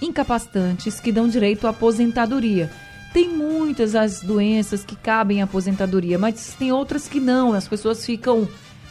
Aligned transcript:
incapacitantes 0.00 1.00
que 1.00 1.12
dão 1.12 1.28
direito 1.28 1.66
à 1.66 1.70
aposentadoria. 1.70 2.70
Tem 3.12 3.28
muitas 3.28 3.94
as 3.94 4.20
doenças 4.20 4.84
que 4.84 4.94
cabem 4.94 5.40
à 5.40 5.44
aposentadoria, 5.44 6.18
mas 6.18 6.54
tem 6.58 6.70
outras 6.70 7.08
que 7.08 7.18
não. 7.18 7.52
As 7.52 7.66
pessoas 7.66 8.04
ficam 8.04 8.46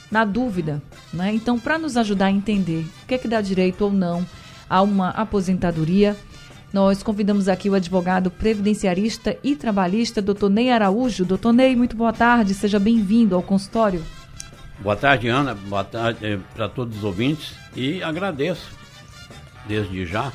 na 0.09 0.25
dúvida, 0.25 0.81
né? 1.13 1.33
Então, 1.33 1.59
para 1.59 1.77
nos 1.77 1.97
ajudar 1.97 2.27
a 2.27 2.31
entender 2.31 2.85
o 3.03 3.07
que 3.07 3.15
é 3.15 3.17
que 3.17 3.27
dá 3.27 3.41
direito 3.41 3.81
ou 3.83 3.91
não 3.91 4.25
a 4.69 4.81
uma 4.81 5.09
aposentadoria, 5.09 6.15
nós 6.73 7.03
convidamos 7.03 7.47
aqui 7.47 7.69
o 7.69 7.75
advogado 7.75 8.31
previdenciarista 8.31 9.37
e 9.43 9.55
trabalhista, 9.55 10.21
doutor 10.21 10.49
Ney 10.49 10.71
Araújo. 10.71 11.23
Doutor 11.23 11.53
Ney, 11.53 11.75
muito 11.75 11.95
boa 11.95 12.11
tarde, 12.11 12.53
seja 12.53 12.79
bem-vindo 12.79 13.35
ao 13.35 13.43
consultório. 13.43 14.03
Boa 14.79 14.95
tarde, 14.95 15.27
Ana. 15.27 15.53
Boa 15.53 15.83
tarde 15.83 16.25
eh, 16.25 16.39
para 16.53 16.67
todos 16.67 16.97
os 16.97 17.03
ouvintes 17.03 17.53
e 17.75 18.03
agradeço 18.03 18.69
desde 19.67 20.05
já 20.05 20.33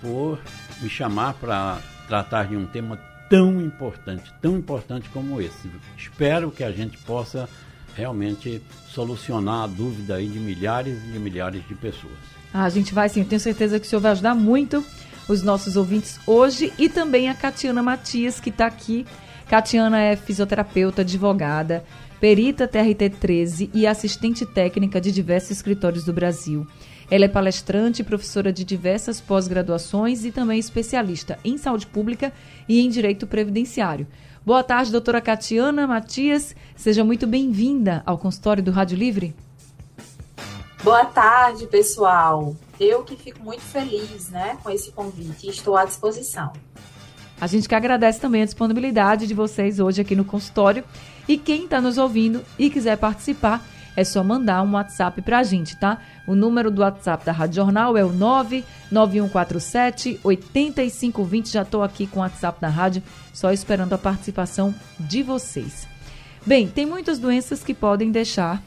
por 0.00 0.40
me 0.80 0.88
chamar 0.88 1.34
para 1.34 1.78
tratar 2.06 2.48
de 2.48 2.56
um 2.56 2.66
tema 2.66 2.98
tão 3.28 3.60
importante, 3.60 4.32
tão 4.40 4.56
importante 4.56 5.08
como 5.10 5.40
esse. 5.40 5.70
Espero 5.96 6.50
que 6.50 6.64
a 6.64 6.72
gente 6.72 6.96
possa 6.98 7.48
realmente 7.94 8.62
solucionar 8.88 9.64
a 9.64 9.66
dúvida 9.66 10.16
aí 10.16 10.28
de 10.28 10.38
milhares 10.38 10.98
e 11.02 11.12
de 11.12 11.18
milhares 11.18 11.66
de 11.66 11.74
pessoas. 11.74 12.14
Ah, 12.52 12.64
a 12.64 12.70
gente 12.70 12.94
vai 12.94 13.08
sim, 13.08 13.24
tenho 13.24 13.40
certeza 13.40 13.78
que 13.78 13.86
o 13.86 13.88
senhor 13.88 14.00
vai 14.00 14.12
ajudar 14.12 14.34
muito 14.34 14.84
os 15.28 15.42
nossos 15.42 15.76
ouvintes 15.76 16.18
hoje 16.26 16.72
e 16.78 16.88
também 16.88 17.28
a 17.28 17.34
Catiana 17.34 17.82
Matias, 17.82 18.40
que 18.40 18.48
está 18.48 18.66
aqui. 18.66 19.06
Catiana 19.48 20.00
é 20.00 20.16
fisioterapeuta, 20.16 21.02
advogada, 21.02 21.84
perita 22.20 22.66
TRT 22.66 23.10
13 23.20 23.70
e 23.74 23.86
assistente 23.86 24.46
técnica 24.46 25.00
de 25.00 25.12
diversos 25.12 25.50
escritórios 25.50 26.04
do 26.04 26.12
Brasil. 26.12 26.66
Ela 27.10 27.24
é 27.24 27.28
palestrante 27.28 28.02
e 28.02 28.04
professora 28.04 28.52
de 28.52 28.64
diversas 28.64 29.20
pós-graduações 29.20 30.24
e 30.26 30.30
também 30.30 30.58
especialista 30.58 31.38
em 31.42 31.56
saúde 31.56 31.86
pública 31.86 32.32
e 32.68 32.80
em 32.80 32.90
direito 32.90 33.26
previdenciário. 33.26 34.06
Boa 34.44 34.62
tarde, 34.62 34.92
doutora 34.92 35.20
Catiana 35.20 35.86
Matias. 35.86 36.54
Seja 36.76 37.02
muito 37.02 37.26
bem-vinda 37.26 38.02
ao 38.04 38.18
consultório 38.18 38.62
do 38.62 38.70
Rádio 38.70 38.98
Livre. 38.98 39.34
Boa 40.84 41.04
tarde, 41.06 41.66
pessoal. 41.66 42.54
Eu 42.78 43.02
que 43.02 43.16
fico 43.16 43.42
muito 43.42 43.62
feliz 43.62 44.28
né, 44.28 44.58
com 44.62 44.70
esse 44.70 44.92
convite 44.92 45.46
e 45.46 45.50
estou 45.50 45.76
à 45.76 45.84
disposição. 45.84 46.52
A 47.40 47.46
gente 47.46 47.68
que 47.68 47.74
agradece 47.74 48.20
também 48.20 48.42
a 48.42 48.44
disponibilidade 48.44 49.26
de 49.26 49.34
vocês 49.34 49.80
hoje 49.80 50.02
aqui 50.02 50.14
no 50.14 50.24
consultório. 50.24 50.84
E 51.26 51.36
quem 51.38 51.64
está 51.64 51.80
nos 51.80 51.98
ouvindo 51.98 52.44
e 52.58 52.68
quiser 52.68 52.96
participar, 52.96 53.64
é 53.98 54.04
só 54.04 54.22
mandar 54.22 54.62
um 54.62 54.74
WhatsApp 54.74 55.20
para 55.22 55.40
a 55.40 55.42
gente, 55.42 55.76
tá? 55.76 56.00
O 56.24 56.36
número 56.36 56.70
do 56.70 56.82
WhatsApp 56.82 57.26
da 57.26 57.32
Rádio 57.32 57.56
Jornal 57.56 57.96
é 57.96 58.04
o 58.04 58.12
99147 58.12 60.20
8520. 60.22 61.50
Já 61.50 61.62
estou 61.62 61.82
aqui 61.82 62.06
com 62.06 62.20
o 62.20 62.22
WhatsApp 62.22 62.60
da 62.60 62.68
rádio, 62.68 63.02
só 63.34 63.50
esperando 63.50 63.94
a 63.94 63.98
participação 63.98 64.72
de 65.00 65.24
vocês. 65.24 65.88
Bem, 66.46 66.68
tem 66.68 66.86
muitas 66.86 67.18
doenças 67.18 67.64
que 67.64 67.74
podem 67.74 68.12
deixar 68.12 68.62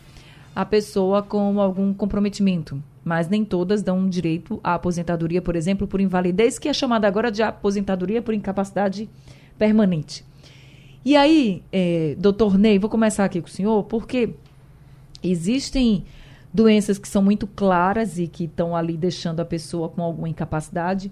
a 0.53 0.65
pessoa 0.65 1.23
com 1.23 1.61
algum 1.61 1.93
comprometimento, 1.93 2.83
mas 3.01 3.29
nem 3.29 3.45
todas 3.45 3.81
dão 3.81 4.09
direito 4.09 4.59
à 4.61 4.73
aposentadoria, 4.73 5.41
por 5.41 5.55
exemplo, 5.55 5.87
por 5.87 6.01
invalidez, 6.01 6.59
que 6.59 6.67
é 6.67 6.73
chamada 6.73 7.07
agora 7.07 7.31
de 7.31 7.41
aposentadoria 7.41 8.21
por 8.21 8.33
incapacidade 8.33 9.09
permanente. 9.57 10.25
E 11.05 11.15
aí, 11.15 11.63
é, 11.71 12.17
doutor 12.19 12.57
Ney, 12.57 12.77
vou 12.77 12.89
começar 12.89 13.23
aqui 13.23 13.39
com 13.39 13.47
o 13.47 13.51
senhor, 13.51 13.85
porque 13.85 14.35
Existem 15.23 16.03
doenças 16.53 16.97
que 16.97 17.07
são 17.07 17.21
muito 17.21 17.47
claras 17.47 18.17
e 18.17 18.27
que 18.27 18.45
estão 18.45 18.75
ali 18.75 18.97
deixando 18.97 19.39
a 19.39 19.45
pessoa 19.45 19.89
com 19.89 20.01
alguma 20.01 20.29
incapacidade, 20.29 21.11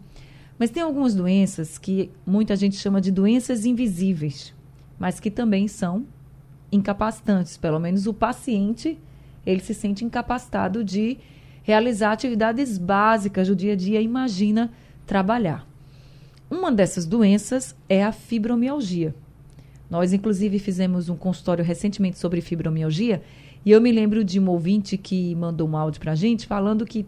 mas 0.57 0.69
tem 0.69 0.83
algumas 0.83 1.15
doenças 1.15 1.77
que 1.77 2.11
muita 2.25 2.55
gente 2.55 2.75
chama 2.75 2.99
de 2.99 3.11
doenças 3.11 3.65
invisíveis, 3.65 4.53
mas 4.97 5.19
que 5.19 5.31
também 5.31 5.67
são 5.67 6.05
incapacitantes. 6.71 7.57
Pelo 7.57 7.79
menos 7.79 8.07
o 8.07 8.13
paciente 8.13 8.97
ele 9.45 9.61
se 9.61 9.73
sente 9.73 10.03
incapacitado 10.03 10.83
de 10.83 11.17
realizar 11.63 12.11
atividades 12.11 12.77
básicas 12.77 13.47
do 13.47 13.55
dia 13.55 13.73
a 13.73 13.75
dia. 13.75 14.01
Imagina 14.01 14.71
trabalhar. 15.05 15.67
Uma 16.49 16.71
dessas 16.71 17.05
doenças 17.05 17.75
é 17.87 18.03
a 18.03 18.11
fibromialgia. 18.11 19.15
Nós, 19.89 20.13
inclusive, 20.13 20.59
fizemos 20.59 21.09
um 21.09 21.15
consultório 21.15 21.63
recentemente 21.63 22.19
sobre 22.19 22.41
fibromialgia 22.41 23.21
e 23.69 23.71
eu 23.71 23.79
me 23.79 23.91
lembro 23.91 24.23
de 24.23 24.39
um 24.39 24.49
ouvinte 24.49 24.97
que 24.97 25.35
mandou 25.35 25.69
um 25.69 25.77
áudio 25.77 26.01
para 26.01 26.13
a 26.13 26.15
gente 26.15 26.47
falando 26.47 26.87
que 26.87 27.05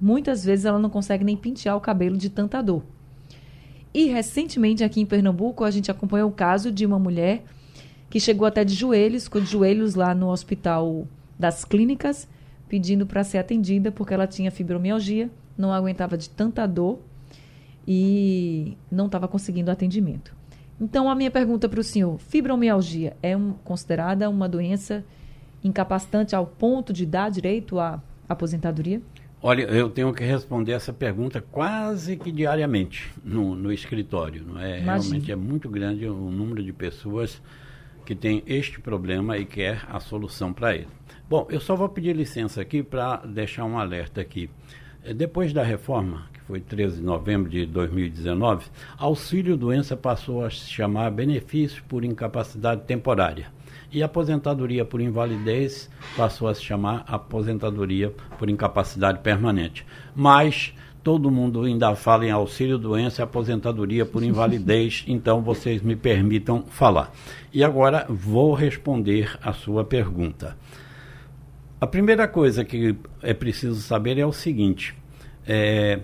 muitas 0.00 0.42
vezes 0.42 0.64
ela 0.64 0.78
não 0.78 0.88
consegue 0.88 1.22
nem 1.22 1.36
pentear 1.36 1.76
o 1.76 1.82
cabelo 1.82 2.16
de 2.16 2.30
tanta 2.30 2.62
dor. 2.62 2.82
E 3.92 4.06
recentemente 4.06 4.82
aqui 4.82 5.02
em 5.02 5.04
Pernambuco 5.04 5.64
a 5.64 5.70
gente 5.70 5.90
acompanhou 5.90 6.30
o 6.30 6.32
caso 6.32 6.72
de 6.72 6.86
uma 6.86 6.98
mulher 6.98 7.44
que 8.08 8.18
chegou 8.18 8.46
até 8.46 8.64
de 8.64 8.74
joelhos, 8.74 9.28
com 9.28 9.36
os 9.36 9.50
joelhos 9.50 9.94
lá 9.94 10.14
no 10.14 10.30
hospital 10.30 11.06
das 11.38 11.62
clínicas, 11.62 12.26
pedindo 12.70 13.04
para 13.04 13.22
ser 13.22 13.36
atendida 13.36 13.92
porque 13.92 14.14
ela 14.14 14.26
tinha 14.26 14.50
fibromialgia, 14.50 15.30
não 15.58 15.74
aguentava 15.74 16.16
de 16.16 16.30
tanta 16.30 16.66
dor 16.66 17.00
e 17.86 18.78
não 18.90 19.04
estava 19.04 19.28
conseguindo 19.28 19.70
atendimento. 19.70 20.34
Então 20.80 21.10
a 21.10 21.14
minha 21.14 21.30
pergunta 21.30 21.68
para 21.68 21.80
o 21.80 21.84
senhor, 21.84 22.18
fibromialgia 22.18 23.14
é 23.22 23.36
um, 23.36 23.52
considerada 23.62 24.30
uma 24.30 24.48
doença 24.48 25.04
incapacitante 25.68 26.34
ao 26.34 26.46
ponto 26.46 26.92
de 26.92 27.06
dar 27.06 27.30
direito 27.30 27.78
à 27.78 28.02
aposentadoria? 28.28 29.00
Olha, 29.40 29.62
eu 29.62 29.88
tenho 29.88 30.12
que 30.12 30.24
responder 30.24 30.72
essa 30.72 30.92
pergunta 30.92 31.40
quase 31.40 32.16
que 32.16 32.32
diariamente 32.32 33.08
no, 33.24 33.54
no 33.54 33.72
escritório. 33.72 34.44
Não 34.44 34.60
é? 34.60 34.80
Realmente 34.80 35.30
é 35.30 35.36
muito 35.36 35.68
grande 35.68 36.06
o 36.08 36.30
número 36.30 36.62
de 36.62 36.72
pessoas 36.72 37.40
que 38.04 38.16
tem 38.16 38.42
este 38.46 38.80
problema 38.80 39.38
e 39.38 39.44
quer 39.44 39.84
a 39.88 40.00
solução 40.00 40.52
para 40.52 40.74
ele. 40.74 40.88
Bom, 41.30 41.46
eu 41.50 41.60
só 41.60 41.76
vou 41.76 41.88
pedir 41.88 42.16
licença 42.16 42.60
aqui 42.60 42.82
para 42.82 43.18
deixar 43.18 43.64
um 43.64 43.78
alerta 43.78 44.20
aqui. 44.20 44.50
É, 45.04 45.14
depois 45.14 45.52
da 45.52 45.62
reforma, 45.62 46.26
que 46.32 46.40
foi 46.40 46.58
13 46.60 46.96
de 46.96 47.02
novembro 47.02 47.48
de 47.48 47.64
2019, 47.66 48.66
auxílio 48.96 49.56
doença 49.56 49.96
passou 49.96 50.44
a 50.44 50.50
se 50.50 50.68
chamar 50.68 51.10
benefício 51.12 51.84
por 51.84 52.04
incapacidade 52.04 52.82
temporária 52.86 53.57
e 53.90 54.02
aposentadoria 54.02 54.84
por 54.84 55.00
invalidez 55.00 55.90
passou 56.16 56.48
a 56.48 56.54
se 56.54 56.62
chamar 56.62 57.04
aposentadoria 57.06 58.12
por 58.38 58.50
incapacidade 58.50 59.20
permanente. 59.20 59.86
Mas 60.14 60.74
todo 61.02 61.30
mundo 61.30 61.62
ainda 61.62 61.94
fala 61.94 62.26
em 62.26 62.30
auxílio 62.30 62.76
doença 62.76 63.22
e 63.22 63.24
aposentadoria 63.24 64.04
por 64.04 64.22
invalidez, 64.22 65.04
então 65.08 65.40
vocês 65.42 65.80
me 65.80 65.96
permitam 65.96 66.64
falar. 66.68 67.12
E 67.52 67.64
agora 67.64 68.06
vou 68.08 68.52
responder 68.52 69.38
a 69.42 69.52
sua 69.52 69.84
pergunta. 69.84 70.56
A 71.80 71.86
primeira 71.86 72.26
coisa 72.26 72.64
que 72.64 72.96
é 73.22 73.32
preciso 73.32 73.80
saber 73.80 74.18
é 74.18 74.26
o 74.26 74.32
seguinte: 74.32 74.94
é, 75.46 76.00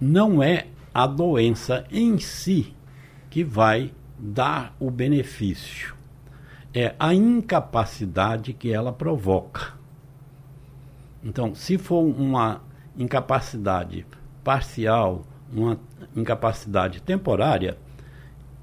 não 0.00 0.42
é 0.42 0.66
a 0.92 1.06
doença 1.06 1.84
em 1.92 2.18
si 2.18 2.74
que 3.30 3.44
vai 3.44 3.92
dar 4.18 4.74
o 4.80 4.90
benefício 4.90 5.97
é 6.74 6.94
a 6.98 7.14
incapacidade 7.14 8.52
que 8.52 8.72
ela 8.72 8.92
provoca. 8.92 9.74
Então, 11.22 11.54
se 11.54 11.78
for 11.78 12.02
uma 12.02 12.60
incapacidade 12.96 14.06
parcial, 14.44 15.24
uma 15.52 15.78
incapacidade 16.16 17.00
temporária, 17.00 17.76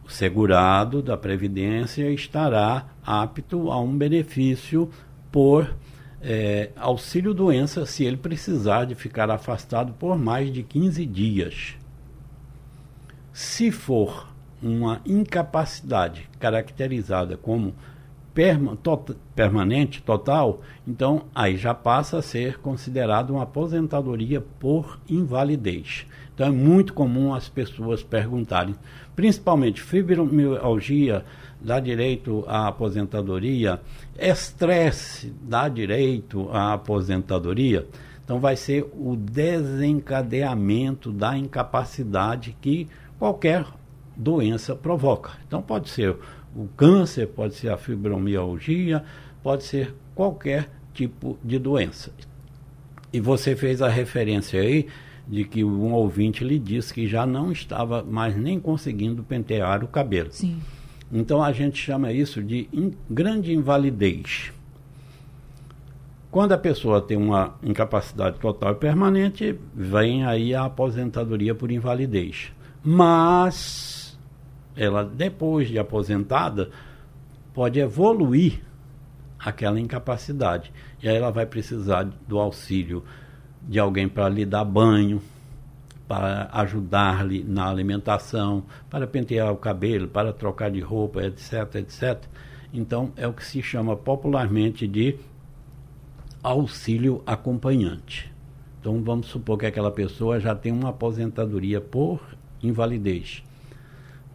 o 0.06 0.10
segurado 0.10 1.02
da 1.02 1.18
Previdência 1.18 2.10
estará 2.12 2.88
apto 3.04 3.72
a 3.72 3.80
um 3.80 3.98
benefício 3.98 4.90
por 5.31 5.75
é, 6.22 6.69
auxílio-doença 6.75 7.86
se 7.86 8.04
ele 8.04 8.18
precisar 8.18 8.86
de 8.86 8.96
ficar 8.96 9.30
afastado 9.30 9.94
por 9.94 10.18
mais 10.18 10.52
de 10.54 10.63
15 10.63 11.06
dias. 11.06 11.75
Se 13.34 13.72
for 13.72 14.28
uma 14.62 15.02
incapacidade 15.06 16.30
caracterizada 16.40 17.36
como 17.36 17.74
perma, 18.35 18.75
to, 18.75 19.15
permanente, 19.33 20.03
total, 20.03 20.61
então 20.85 21.23
aí 21.33 21.55
já 21.55 21.73
passa 21.73 22.17
a 22.17 22.21
ser 22.21 22.59
considerado 22.59 23.31
uma 23.31 23.43
aposentadoria 23.43 24.43
por 24.59 24.99
invalidez. 25.09 26.05
Então 26.33 26.47
é 26.47 26.51
muito 26.51 26.93
comum 26.93 27.33
as 27.33 27.47
pessoas 27.47 28.03
perguntarem, 28.03 28.75
principalmente 29.15 29.81
fibromialgia 29.81 31.23
dá 31.61 31.79
direito 31.79 32.43
à 32.45 32.67
aposentadoria, 32.67 33.79
estresse 34.19 35.33
dá 35.41 35.69
direito 35.69 36.49
à 36.51 36.73
aposentadoria. 36.73 37.87
Então 38.23 38.39
vai 38.39 38.57
ser 38.57 38.85
o 38.93 39.15
desencadeamento 39.15 41.09
da 41.09 41.37
incapacidade 41.37 42.57
que 42.59 42.89
qualquer 43.17 43.65
doença 44.15 44.75
provoca. 44.75 45.31
Então 45.47 45.62
pode 45.62 45.89
ser 45.89 46.15
o 46.56 46.67
câncer, 46.77 47.27
pode 47.27 47.56
ser 47.56 47.69
a 47.69 47.77
fibromialgia, 47.77 49.03
pode 49.44 49.63
ser 49.63 49.94
qualquer 50.13 50.69
tipo 50.94 51.38
de 51.44 51.59
doença. 51.59 52.12
E 53.12 53.19
você 53.19 53.56
fez 53.56 53.81
a 53.81 53.89
referência 53.89 54.62
aí 54.62 54.88
de 55.27 55.44
que 55.44 55.63
um 55.63 55.94
ouvinte 55.94 56.44
lhe 56.44 56.59
disse 56.59 56.94
que 56.94 57.07
já 57.07 57.25
não 57.25 57.51
estava 57.51 58.03
mais 58.03 58.35
nem 58.35 58.59
conseguindo 58.59 59.23
pentear 59.23 59.83
o 59.83 59.88
cabelo. 59.88 60.31
Sim. 60.31 60.59
Então 61.11 61.41
a 61.41 61.51
gente 61.51 61.77
chama 61.77 62.11
isso 62.11 62.41
de 62.41 62.68
in, 62.71 62.94
grande 63.09 63.53
invalidez. 63.53 64.51
Quando 66.29 66.51
a 66.51 66.57
pessoa 66.57 67.01
tem 67.01 67.15
uma 67.15 67.56
incapacidade 67.63 68.38
total 68.39 68.73
e 68.73 68.75
permanente, 68.75 69.57
vem 69.73 70.25
aí 70.25 70.53
a 70.53 70.65
aposentadoria 70.65 71.56
por 71.56 71.71
invalidez. 71.71 72.51
Mas 72.83 74.05
ela 74.75 75.04
depois 75.04 75.68
de 75.68 75.80
aposentada 75.80 76.69
pode 77.54 77.80
evoluir 77.80 78.62
aquela 79.39 79.80
incapacidade. 79.80 80.72
E 81.01 81.07
aí 81.07 81.16
ela 81.16 81.31
vai 81.31 81.45
precisar 81.45 82.04
do 82.27 82.39
auxílio 82.39 83.04
de 83.62 83.80
alguém 83.80 84.07
para 84.07 84.30
lhe 84.30 84.45
dar 84.45 84.66
banho, 84.66 85.22
para 86.07 86.50
ajudar-lhe 86.51 87.44
na 87.44 87.69
alimentação, 87.69 88.63
para 88.89 89.07
pentear 89.07 89.51
o 89.51 89.57
cabelo, 89.57 90.07
para 90.07 90.31
trocar 90.31 90.69
de 90.69 90.80
roupa, 90.80 91.24
etc, 91.24 91.75
etc. 91.75 92.24
Então, 92.74 93.12
é 93.16 93.28
o 93.28 93.33
que 93.33 93.44
se 93.44 93.62
chama 93.62 93.95
popularmente 93.95 94.88
de 94.88 95.18
auxílio 96.44 97.24
acompanhante. 97.25 98.31
Então, 98.80 99.01
vamos 99.01 99.28
supor 99.28 99.57
que 99.57 99.66
aquela 99.66 99.92
pessoa 99.92 100.39
já 100.39 100.54
tem 100.54 100.71
uma 100.71 100.89
aposentadoria 100.89 101.81
por 101.81 102.21
invalidez. 102.62 103.44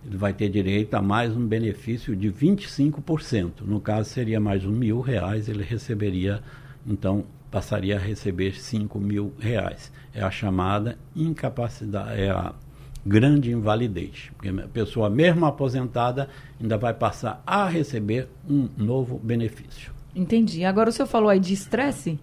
Ele 0.05 0.17
vai 0.17 0.33
ter 0.33 0.49
direito 0.49 0.95
a 0.95 1.03
mais 1.03 1.37
um 1.37 1.47
benefício 1.47 2.17
de 2.17 2.33
25%. 2.33 3.63
No 3.63 3.81
caso, 3.81 4.09
seria 4.09 4.41
mais 4.41 4.65
um 4.65 4.73
mil 4.73 5.01
reais, 5.01 5.49
ele 5.49 5.63
receberia, 5.63 6.43
então, 6.87 7.25
passaria 7.51 7.97
a 7.97 7.99
receber 7.99 8.55
5 8.55 8.99
mil 8.99 9.35
reais. 9.39 9.93
É 10.15 10.23
a 10.23 10.31
chamada 10.31 10.99
incapacidade, 11.15 12.21
é 12.21 12.31
a 12.31 12.55
grande 13.05 13.51
invalidez. 13.51 14.31
Porque 14.37 14.49
a 14.49 14.69
pessoa, 14.69 15.11
mesmo 15.11 15.45
aposentada, 15.47 16.29
ainda 16.61 16.79
vai 16.79 16.95
passar 16.95 17.43
a 17.47 17.69
receber 17.69 18.29
um 18.49 18.69
novo 18.77 19.19
benefício. 19.19 19.93
Entendi. 20.15 20.65
Agora 20.65 20.91
o 20.91 20.93
senhor 20.93 21.07
falou 21.07 21.29
aí 21.29 21.41
de 21.41 21.53
estresse. 21.53 22.19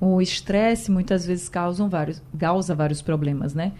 O 0.00 0.20
estresse 0.20 0.90
muitas 0.90 1.24
vezes 1.24 1.48
causa 1.48 1.86
vários, 1.88 2.22
causa 2.38 2.74
vários 2.74 3.00
problemas, 3.00 3.54
né? 3.54 3.72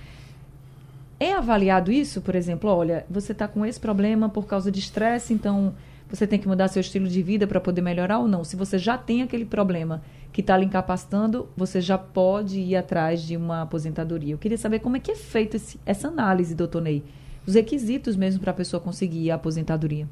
É 1.24 1.32
avaliado 1.32 1.90
isso, 1.90 2.20
por 2.20 2.34
exemplo, 2.34 2.68
olha, 2.68 3.06
você 3.08 3.32
está 3.32 3.48
com 3.48 3.64
esse 3.64 3.80
problema 3.80 4.28
por 4.28 4.44
causa 4.44 4.70
de 4.70 4.78
estresse, 4.78 5.32
então 5.32 5.74
você 6.06 6.26
tem 6.26 6.38
que 6.38 6.46
mudar 6.46 6.68
seu 6.68 6.82
estilo 6.82 7.08
de 7.08 7.22
vida 7.22 7.46
para 7.46 7.58
poder 7.58 7.80
melhorar 7.80 8.18
ou 8.18 8.28
não. 8.28 8.44
Se 8.44 8.56
você 8.56 8.76
já 8.78 8.98
tem 8.98 9.22
aquele 9.22 9.46
problema 9.46 10.02
que 10.30 10.42
está 10.42 10.54
lhe 10.54 10.66
incapacitando, 10.66 11.48
você 11.56 11.80
já 11.80 11.96
pode 11.96 12.60
ir 12.60 12.76
atrás 12.76 13.22
de 13.22 13.38
uma 13.38 13.62
aposentadoria. 13.62 14.34
Eu 14.34 14.38
queria 14.38 14.58
saber 14.58 14.80
como 14.80 14.98
é 14.98 15.00
que 15.00 15.12
é 15.12 15.16
feita 15.16 15.56
essa 15.86 16.08
análise, 16.08 16.54
doutor 16.54 16.82
Ney. 16.82 17.02
Os 17.46 17.54
requisitos 17.54 18.16
mesmo 18.16 18.42
para 18.42 18.50
a 18.50 18.54
pessoa 18.54 18.78
conseguir 18.78 19.30
a 19.30 19.36
aposentadoria. 19.36 20.06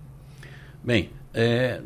Bem, 0.83 1.11
é, 1.35 1.83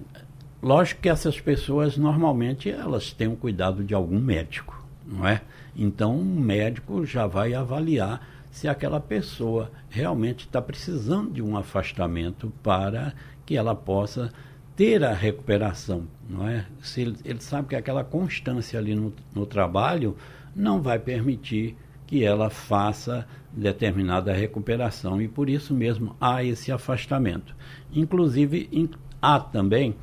lógico 0.63 1.01
que 1.01 1.09
essas 1.09 1.41
pessoas 1.41 1.97
normalmente 1.97 2.71
elas 2.71 3.13
têm 3.13 3.27
o 3.27 3.35
cuidado 3.35 3.83
de 3.83 3.93
algum 3.93 4.21
médico, 4.21 4.87
não 5.05 5.27
é? 5.27 5.41
Então 5.75 6.17
um 6.17 6.39
médico 6.39 7.05
já 7.05 7.27
vai 7.27 7.55
avaliar 7.55 8.36
se 8.57 8.67
aquela 8.67 8.99
pessoa 8.99 9.71
realmente 9.91 10.47
está 10.47 10.63
precisando 10.63 11.31
de 11.31 11.43
um 11.43 11.59
afastamento 11.59 12.51
para 12.63 13.13
que 13.45 13.55
ela 13.55 13.75
possa 13.75 14.33
ter 14.75 15.05
a 15.05 15.13
recuperação, 15.13 16.09
não 16.27 16.49
é? 16.49 16.65
Se 16.81 17.03
ele, 17.03 17.17
ele 17.23 17.41
sabe 17.43 17.69
que 17.69 17.77
aquela 17.77 18.03
constância 18.03 18.79
ali 18.79 18.95
no, 18.95 19.13
no 19.35 19.45
trabalho 19.45 20.17
não 20.55 20.81
vai 20.81 20.99
permitir 20.99 21.77
que 22.07 22.25
ela 22.25 22.49
faça 22.49 23.29
determinada 23.53 24.33
recuperação 24.33 25.21
e 25.21 25.29
por 25.29 25.51
isso 25.51 25.75
mesmo 25.75 26.17
há 26.19 26.43
esse 26.43 26.73
afastamento. 26.73 27.55
Inclusive 27.93 28.71
in, 28.73 28.89
há 29.21 29.39
também 29.39 29.95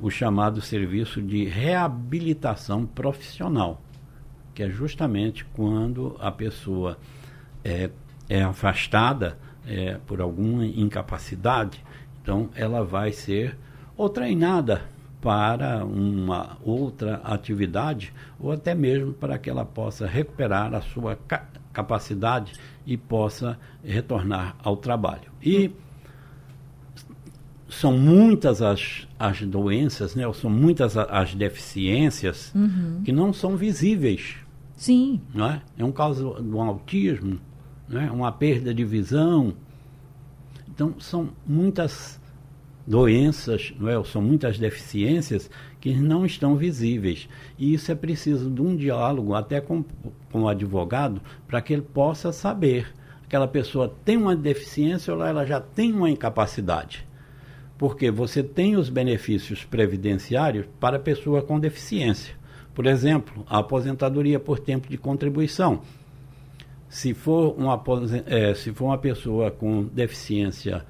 o 0.00 0.08
chamado 0.08 0.60
serviço 0.60 1.20
de 1.20 1.46
reabilitação 1.46 2.86
profissional, 2.86 3.82
que 4.54 4.62
é 4.62 4.70
justamente 4.70 5.44
quando 5.46 6.14
a 6.20 6.30
pessoa 6.30 6.96
é, 7.64 7.90
é 8.28 8.42
afastada 8.42 9.38
é, 9.66 9.98
por 10.06 10.20
alguma 10.20 10.64
incapacidade, 10.64 11.84
então 12.22 12.48
ela 12.54 12.84
vai 12.84 13.12
ser 13.12 13.56
ou 13.96 14.08
treinada 14.08 14.82
para 15.20 15.84
uma 15.84 16.56
outra 16.62 17.20
atividade 17.24 18.12
ou 18.38 18.52
até 18.52 18.74
mesmo 18.74 19.12
para 19.12 19.38
que 19.38 19.50
ela 19.50 19.64
possa 19.64 20.06
recuperar 20.06 20.74
a 20.74 20.80
sua 20.80 21.16
ca 21.16 21.46
capacidade 21.72 22.54
e 22.84 22.96
possa 22.96 23.56
retornar 23.84 24.56
ao 24.64 24.76
trabalho. 24.76 25.30
E 25.40 25.70
são 27.68 27.96
muitas 27.96 28.62
as, 28.62 29.06
as 29.16 29.42
doenças, 29.42 30.16
né, 30.16 30.26
ou 30.26 30.34
são 30.34 30.50
muitas 30.50 30.96
as 30.96 31.34
deficiências 31.34 32.52
uhum. 32.52 33.02
que 33.04 33.12
não 33.12 33.32
são 33.32 33.56
visíveis. 33.56 34.36
Sim. 34.78 35.20
Não 35.34 35.50
é? 35.50 35.62
é 35.76 35.84
um 35.84 35.90
caso 35.90 36.34
do 36.34 36.60
autismo, 36.60 37.40
né, 37.88 38.08
uma 38.12 38.30
perda 38.30 38.72
de 38.72 38.84
visão. 38.84 39.52
Então, 40.68 40.94
são 41.00 41.30
muitas 41.44 42.20
doenças, 42.86 43.74
não 43.76 43.88
é? 43.88 44.02
são 44.04 44.22
muitas 44.22 44.56
deficiências 44.56 45.50
que 45.80 45.94
não 45.96 46.24
estão 46.24 46.56
visíveis. 46.56 47.28
E 47.58 47.74
isso 47.74 47.90
é 47.90 47.94
preciso 47.96 48.48
de 48.48 48.62
um 48.62 48.76
diálogo 48.76 49.34
até 49.34 49.60
com, 49.60 49.84
com 50.30 50.42
o 50.42 50.48
advogado 50.48 51.20
para 51.48 51.60
que 51.60 51.72
ele 51.72 51.82
possa 51.82 52.30
saber. 52.30 52.94
Aquela 53.24 53.48
pessoa 53.48 53.92
tem 54.04 54.16
uma 54.16 54.36
deficiência 54.36 55.12
ou 55.12 55.24
ela 55.24 55.44
já 55.44 55.60
tem 55.60 55.92
uma 55.92 56.08
incapacidade. 56.08 57.04
Porque 57.76 58.12
você 58.12 58.44
tem 58.44 58.76
os 58.76 58.88
benefícios 58.88 59.64
previdenciários 59.64 60.66
para 60.78 60.98
a 60.98 61.00
pessoa 61.00 61.42
com 61.42 61.58
deficiência. 61.58 62.37
Por 62.78 62.86
exemplo, 62.86 63.44
a 63.48 63.58
aposentadoria 63.58 64.38
por 64.38 64.60
tempo 64.60 64.88
de 64.88 64.96
contribuição. 64.96 65.80
Se 66.88 67.12
for 67.12 67.56
uma, 67.58 67.82
é, 68.24 68.54
se 68.54 68.72
for 68.72 68.84
uma 68.84 68.98
pessoa 68.98 69.50
com 69.50 69.82
deficiência 69.82 70.86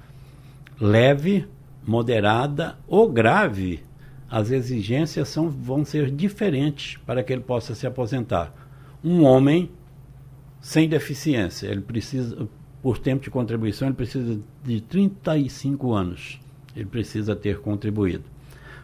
leve, 0.79 1.47
moderada 1.83 2.77
ou 2.87 3.11
grave, 3.11 3.79
as 4.29 4.51
exigências 4.51 5.29
são, 5.29 5.49
vão 5.49 5.83
ser 5.83 6.11
diferentes 6.11 6.97
para 7.07 7.23
que 7.23 7.33
ele 7.33 7.41
possa 7.41 7.73
se 7.73 7.87
aposentar. 7.87 8.53
Um 9.03 9.23
homem 9.23 9.71
sem 10.61 10.87
deficiência, 10.87 11.69
ele 11.69 11.81
precisa, 11.81 12.47
por 12.83 12.99
tempo 12.99 13.23
de 13.23 13.31
contribuição, 13.31 13.87
ele 13.87 13.97
precisa 13.97 14.39
de 14.63 14.79
35 14.81 15.91
anos. 15.91 16.39
Ele 16.75 16.85
precisa 16.85 17.35
ter 17.35 17.61
contribuído. 17.61 18.25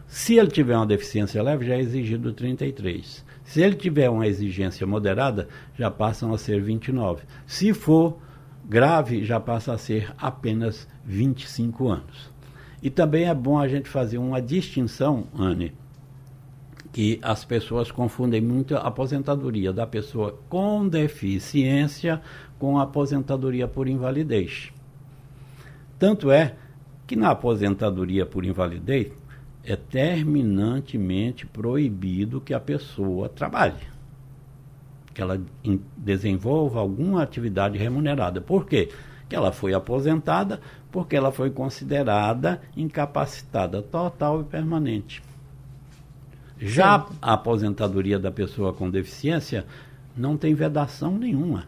Se 0.06 0.34
ele 0.36 0.50
tiver 0.50 0.76
uma 0.76 0.86
deficiência 0.86 1.42
leve, 1.42 1.66
já 1.66 1.74
é 1.74 1.80
exigido 1.80 2.32
33. 2.32 3.24
Se 3.44 3.60
ele 3.60 3.74
tiver 3.74 4.08
uma 4.08 4.26
exigência 4.26 4.86
moderada, 4.86 5.48
já 5.76 5.90
passam 5.90 6.32
a 6.32 6.38
ser 6.38 6.60
29. 6.60 7.24
Se 7.46 7.72
for 7.72 8.18
grave, 8.64 9.24
já 9.24 9.38
passa 9.38 9.72
a 9.72 9.78
ser 9.78 10.12
apenas 10.18 10.88
25 11.04 11.88
anos. 11.88 12.30
E 12.82 12.90
também 12.90 13.28
é 13.28 13.34
bom 13.34 13.58
a 13.58 13.68
gente 13.68 13.88
fazer 13.88 14.18
uma 14.18 14.40
distinção, 14.40 15.26
Anne, 15.36 15.72
que 16.92 17.18
as 17.22 17.44
pessoas 17.44 17.90
confundem 17.90 18.40
muito 18.40 18.76
a 18.76 18.80
aposentadoria 18.80 19.72
da 19.72 19.86
pessoa 19.86 20.38
com 20.48 20.86
deficiência 20.88 22.20
com 22.58 22.78
a 22.78 22.82
aposentadoria 22.82 23.68
por 23.68 23.88
invalidez. 23.88 24.72
Tanto 25.98 26.30
é 26.30 26.54
que 27.06 27.16
na 27.16 27.30
aposentadoria 27.30 28.26
por 28.26 28.44
invalidez 28.44 29.12
é 29.66 29.76
terminantemente 29.76 31.46
proibido 31.46 32.40
que 32.40 32.54
a 32.54 32.60
pessoa 32.60 33.28
trabalhe, 33.28 33.74
que 35.12 35.20
ela 35.20 35.40
desenvolva 35.96 36.80
alguma 36.80 37.22
atividade 37.22 37.76
remunerada. 37.76 38.40
Por 38.40 38.64
quê? 38.64 38.88
que 39.28 39.34
ela 39.34 39.52
foi 39.52 39.74
aposentada 39.74 40.60
porque 40.90 41.16
ela 41.16 41.32
foi 41.32 41.50
considerada 41.50 42.60
incapacitada 42.76 43.82
total 43.82 44.40
e 44.40 44.44
permanente. 44.44 45.22
Já 46.58 47.06
a 47.20 47.34
aposentadoria 47.34 48.18
da 48.18 48.30
pessoa 48.30 48.72
com 48.72 48.88
deficiência 48.88 49.66
não 50.16 50.36
tem 50.36 50.54
vedação 50.54 51.18
nenhuma. 51.18 51.66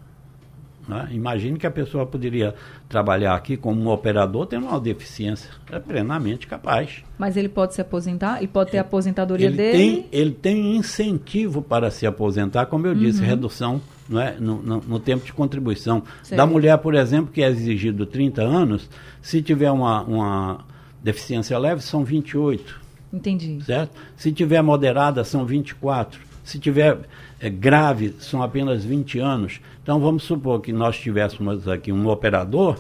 Né? 0.89 1.09
Imagine 1.13 1.59
que 1.59 1.67
a 1.67 1.71
pessoa 1.71 2.07
poderia 2.07 2.55
trabalhar 2.89 3.35
aqui 3.35 3.57
como 3.57 3.81
um 3.83 3.89
operador 3.89 4.47
tendo 4.47 4.67
uma 4.67 4.81
deficiência. 4.81 5.51
É 5.71 5.79
plenamente 5.79 6.47
capaz. 6.47 7.05
Mas 7.19 7.37
ele 7.37 7.49
pode 7.49 7.75
se 7.75 7.81
aposentar? 7.81 8.39
Ele 8.39 8.49
pode 8.49 8.71
ter 8.71 8.79
a 8.79 8.81
aposentadoria 8.81 9.49
ele 9.49 9.57
dele? 9.57 9.77
Tem, 9.77 10.07
ele 10.11 10.31
tem 10.31 10.77
incentivo 10.77 11.61
para 11.61 11.91
se 11.91 12.07
aposentar, 12.07 12.67
como 12.67 12.87
eu 12.87 12.95
disse, 12.95 13.21
uhum. 13.21 13.27
redução 13.27 13.81
não 14.09 14.21
é? 14.21 14.37
no, 14.41 14.63
no, 14.63 14.81
no 14.81 14.99
tempo 14.99 15.27
de 15.27 15.33
contribuição. 15.33 16.03
Da 16.31 16.47
mulher, 16.47 16.79
por 16.79 16.95
exemplo, 16.95 17.31
que 17.31 17.43
é 17.43 17.49
exigido 17.49 18.07
30 18.07 18.41
anos, 18.41 18.89
se 19.21 19.43
tiver 19.43 19.71
uma, 19.71 20.03
uma 20.03 20.65
deficiência 21.03 21.59
leve, 21.59 21.83
são 21.83 22.03
28. 22.03 22.81
Entendi. 23.13 23.63
Certo? 23.63 23.91
Se 24.17 24.33
tiver 24.33 24.63
moderada, 24.63 25.23
são 25.25 25.45
24. 25.45 26.21
Se 26.43 26.59
tiver 26.59 26.99
é, 27.41 27.49
grave, 27.49 28.15
são 28.19 28.43
apenas 28.43 28.85
20 28.85 29.19
anos. 29.19 29.61
Então, 29.83 30.01
vamos 30.01 30.25
supor 30.25 30.61
que 30.61 30.73
nós 30.73 30.99
tivéssemos 30.99 31.69
aqui 31.69 31.93
um 31.93 32.09
operador, 32.09 32.79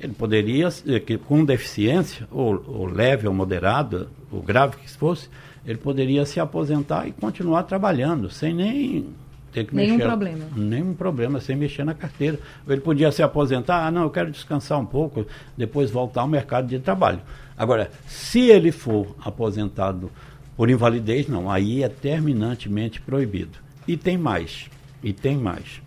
ele 0.00 0.14
poderia, 0.14 0.68
eh, 0.86 0.98
que, 0.98 1.16
com 1.16 1.44
deficiência, 1.44 2.26
ou, 2.30 2.62
ou 2.66 2.86
leve 2.86 3.28
ou 3.28 3.34
moderada, 3.34 4.08
ou 4.32 4.42
grave 4.42 4.76
que 4.76 4.90
fosse, 4.90 5.28
ele 5.64 5.78
poderia 5.78 6.26
se 6.26 6.40
aposentar 6.40 7.06
e 7.06 7.12
continuar 7.12 7.62
trabalhando, 7.62 8.28
sem 8.28 8.52
nem 8.52 9.06
ter 9.52 9.64
que 9.64 9.76
nenhum 9.76 9.96
mexer. 9.96 10.08
problema. 10.08 10.44
Nenhum 10.56 10.94
problema, 10.94 11.40
sem 11.40 11.54
mexer 11.54 11.84
na 11.84 11.94
carteira. 11.94 12.38
Ele 12.66 12.80
podia 12.80 13.12
se 13.12 13.22
aposentar, 13.22 13.86
ah, 13.86 13.90
não, 13.90 14.02
eu 14.02 14.10
quero 14.10 14.30
descansar 14.30 14.80
um 14.80 14.86
pouco, 14.86 15.24
depois 15.56 15.90
voltar 15.90 16.22
ao 16.22 16.28
mercado 16.28 16.66
de 16.66 16.80
trabalho. 16.80 17.20
Agora, 17.56 17.90
se 18.06 18.40
ele 18.40 18.72
for 18.72 19.14
aposentado 19.24 20.10
por 20.56 20.68
invalidez, 20.68 21.28
não. 21.28 21.50
Aí 21.50 21.82
é 21.82 21.88
terminantemente 21.88 23.00
proibido. 23.00 23.61
E 23.86 23.96
tem 23.96 24.16
mais. 24.16 24.70
E 25.02 25.12
tem 25.12 25.36
mais. 25.36 25.80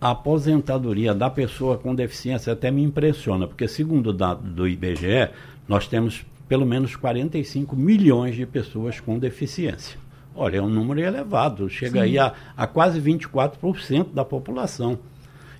A 0.00 0.10
aposentadoria 0.10 1.14
da 1.14 1.30
pessoa 1.30 1.78
com 1.78 1.94
deficiência 1.94 2.52
até 2.52 2.70
me 2.70 2.82
impressiona, 2.82 3.46
porque 3.46 3.66
segundo 3.66 4.08
o 4.08 4.12
dado 4.12 4.42
do 4.42 4.68
IBGE, 4.68 5.30
nós 5.66 5.88
temos 5.88 6.24
pelo 6.48 6.66
menos 6.66 6.94
45 6.94 7.74
milhões 7.74 8.36
de 8.36 8.46
pessoas 8.46 9.00
com 9.00 9.18
deficiência. 9.18 9.98
Olha, 10.34 10.58
é 10.58 10.62
um 10.62 10.68
número 10.68 11.00
elevado, 11.00 11.68
chega 11.68 12.00
Sim. 12.00 12.04
aí 12.04 12.18
a, 12.18 12.34
a 12.56 12.66
quase 12.66 13.00
24% 13.00 14.12
da 14.12 14.24
população. 14.24 14.98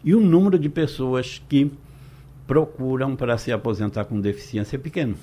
E 0.04 0.14
o 0.14 0.20
número 0.20 0.58
de 0.58 0.68
pessoas 0.68 1.42
que 1.49 1.73
procuram 2.46 3.16
para 3.16 3.38
se 3.38 3.50
aposentar 3.50 4.04
com 4.04 4.20
deficiência 4.20 4.76
é 4.76 4.78
pequeno. 4.78 5.16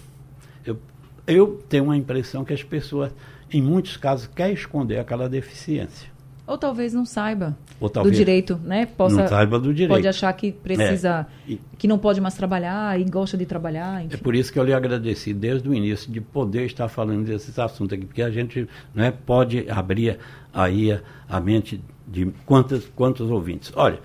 Eu 0.65 0.77
eu 1.25 1.63
tenho 1.69 1.89
a 1.89 1.97
impressão 1.97 2.43
que 2.43 2.53
as 2.53 2.63
pessoas, 2.63 3.12
em 3.53 3.62
muitos 3.62 3.98
casos, 3.98 4.27
querem 4.27 4.53
esconder 4.53 5.00
aquela 5.00 5.29
deficiência. 5.29 6.12
Ou 6.45 6.57
talvez 6.57 6.93
não 6.93 7.05
saiba 7.05 7.55
talvez 7.89 8.13
do 8.13 8.17
direito, 8.17 8.60
né? 8.63 8.86
Possa, 8.86 9.15
não 9.15 9.27
saiba 9.27 9.57
do 9.57 9.74
direito. 9.74 9.91
Pode 9.91 10.07
achar 10.07 10.31
que 10.33 10.51
precisa, 10.51 11.25
é. 11.50 11.55
que 11.77 11.88
não 11.88 11.98
pode 11.98 12.19
mais 12.19 12.33
trabalhar 12.33 13.00
e 13.00 13.03
gosta 13.05 13.38
de 13.38 13.45
trabalhar. 13.45 14.03
Enfim. 14.03 14.15
É 14.15 14.17
por 14.17 14.36
isso 14.36 14.51
que 14.51 14.60
eu 14.60 14.63
lhe 14.63 14.74
agradeci 14.74 15.33
desde 15.33 15.69
o 15.69 15.74
início 15.74 16.12
de 16.12 16.19
poder 16.19 16.65
estar 16.65 16.89
falando 16.89 17.25
desses 17.25 17.57
assuntos 17.57 17.93
aqui, 17.93 18.05
porque 18.05 18.22
a 18.22 18.29
gente 18.29 18.67
né, 18.93 19.12
pode 19.25 19.69
abrir 19.69 20.19
aí 20.53 20.91
a, 20.91 21.01
a 21.29 21.39
mente 21.39 21.81
de 22.05 22.25
quantos, 22.45 22.89
quantos 22.93 23.29
ouvintes. 23.31 23.72
Olha, 23.75 24.00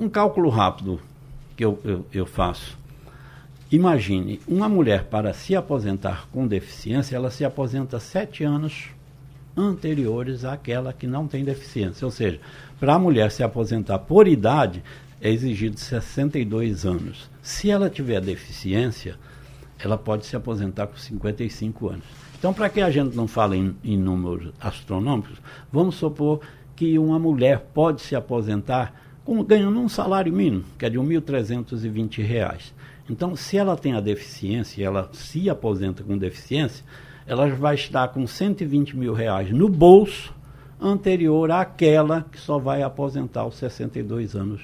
um 0.00 0.08
cálculo 0.08 0.48
rápido 0.48 1.00
que 1.56 1.64
eu, 1.64 1.78
eu, 1.84 2.06
eu 2.12 2.26
faço. 2.26 2.79
Imagine, 3.72 4.40
uma 4.48 4.68
mulher 4.68 5.04
para 5.04 5.32
se 5.32 5.54
aposentar 5.54 6.26
com 6.32 6.44
deficiência, 6.44 7.14
ela 7.14 7.30
se 7.30 7.44
aposenta 7.44 8.00
sete 8.00 8.42
anos 8.42 8.88
anteriores 9.56 10.44
àquela 10.44 10.92
que 10.92 11.06
não 11.06 11.28
tem 11.28 11.44
deficiência. 11.44 12.04
Ou 12.04 12.10
seja, 12.10 12.40
para 12.80 12.94
a 12.94 12.98
mulher 12.98 13.30
se 13.30 13.44
aposentar 13.44 14.00
por 14.00 14.26
idade, 14.26 14.82
é 15.20 15.30
exigido 15.30 15.78
62 15.78 16.84
anos. 16.84 17.30
Se 17.42 17.70
ela 17.70 17.88
tiver 17.88 18.20
deficiência, 18.20 19.16
ela 19.78 19.96
pode 19.96 20.26
se 20.26 20.34
aposentar 20.34 20.88
com 20.88 20.96
55 20.96 21.90
anos. 21.90 22.04
Então, 22.36 22.52
para 22.52 22.68
que 22.68 22.80
a 22.80 22.90
gente 22.90 23.14
não 23.14 23.28
fale 23.28 23.56
em, 23.56 23.76
em 23.84 23.96
números 23.96 24.52
astronômicos, 24.58 25.38
vamos 25.70 25.94
supor 25.94 26.40
que 26.74 26.98
uma 26.98 27.20
mulher 27.20 27.66
pode 27.72 28.00
se 28.02 28.16
aposentar 28.16 28.94
com, 29.24 29.44
ganhando 29.44 29.78
um 29.78 29.88
salário 29.88 30.32
mínimo, 30.32 30.64
que 30.76 30.86
é 30.86 30.90
de 30.90 30.98
R$ 30.98 31.04
1.320. 31.04 32.72
Então, 33.10 33.34
se 33.34 33.56
ela 33.56 33.76
tem 33.76 33.92
a 33.92 34.00
deficiência, 34.00 34.84
ela 34.84 35.10
se 35.12 35.50
aposenta 35.50 36.04
com 36.04 36.16
deficiência, 36.16 36.84
ela 37.26 37.48
vai 37.48 37.74
estar 37.74 38.06
com 38.08 38.24
120 38.24 38.96
mil 38.96 39.12
reais 39.12 39.50
no 39.50 39.68
bolso 39.68 40.32
anterior 40.80 41.50
àquela 41.50 42.24
que 42.30 42.38
só 42.38 42.56
vai 42.56 42.82
aposentar 42.82 43.40
aos 43.40 43.56
62 43.56 44.36
anos 44.36 44.62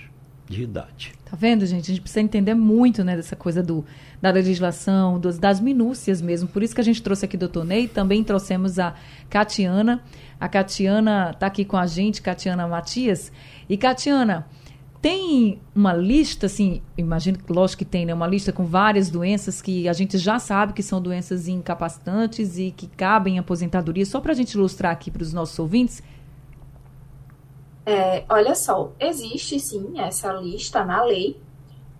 de 0.48 0.62
idade. 0.62 1.12
Tá 1.24 1.36
vendo, 1.36 1.66
gente? 1.66 1.90
A 1.90 1.94
gente 1.94 2.00
precisa 2.00 2.20
entender 2.20 2.54
muito 2.54 3.02
né, 3.02 3.16
dessa 3.16 3.34
coisa 3.34 3.64
do, 3.64 3.84
da 4.22 4.30
legislação, 4.30 5.18
dos, 5.18 5.38
das 5.38 5.58
minúcias 5.58 6.22
mesmo. 6.22 6.48
Por 6.48 6.62
isso 6.62 6.72
que 6.72 6.80
a 6.80 6.84
gente 6.84 7.02
trouxe 7.02 7.24
aqui 7.24 7.34
o 7.34 7.38
doutor 7.40 7.64
Ney, 7.64 7.88
também 7.88 8.22
trouxemos 8.22 8.78
a 8.78 8.94
Catiana. 9.28 10.00
A 10.38 10.48
Catiana 10.48 11.32
está 11.34 11.48
aqui 11.48 11.64
com 11.64 11.76
a 11.76 11.86
gente, 11.86 12.22
Catiana 12.22 12.68
Matias. 12.68 13.32
E, 13.68 13.76
Catiana, 13.76 14.46
tem 15.00 15.60
uma 15.74 15.92
lista, 15.92 16.46
assim, 16.46 16.82
imagino 16.96 17.38
que 17.38 17.52
lógico 17.52 17.78
que 17.78 17.84
tem, 17.84 18.06
né? 18.06 18.14
Uma 18.14 18.26
lista 18.26 18.52
com 18.52 18.64
várias 18.64 19.10
doenças 19.10 19.62
que 19.62 19.88
a 19.88 19.92
gente 19.92 20.18
já 20.18 20.38
sabe 20.38 20.72
que 20.72 20.82
são 20.82 21.00
doenças 21.00 21.48
incapacitantes 21.48 22.58
e 22.58 22.70
que 22.70 22.86
cabem 22.86 23.36
em 23.36 23.38
aposentadoria. 23.38 24.04
Só 24.04 24.20
para 24.20 24.32
a 24.32 24.34
gente 24.34 24.52
ilustrar 24.52 24.92
aqui 24.92 25.10
para 25.10 25.22
os 25.22 25.32
nossos 25.32 25.58
ouvintes. 25.58 26.02
É, 27.84 28.24
olha 28.28 28.54
só, 28.54 28.92
existe 28.98 29.60
sim 29.60 30.00
essa 30.00 30.32
lista 30.32 30.84
na 30.84 31.04
lei, 31.04 31.40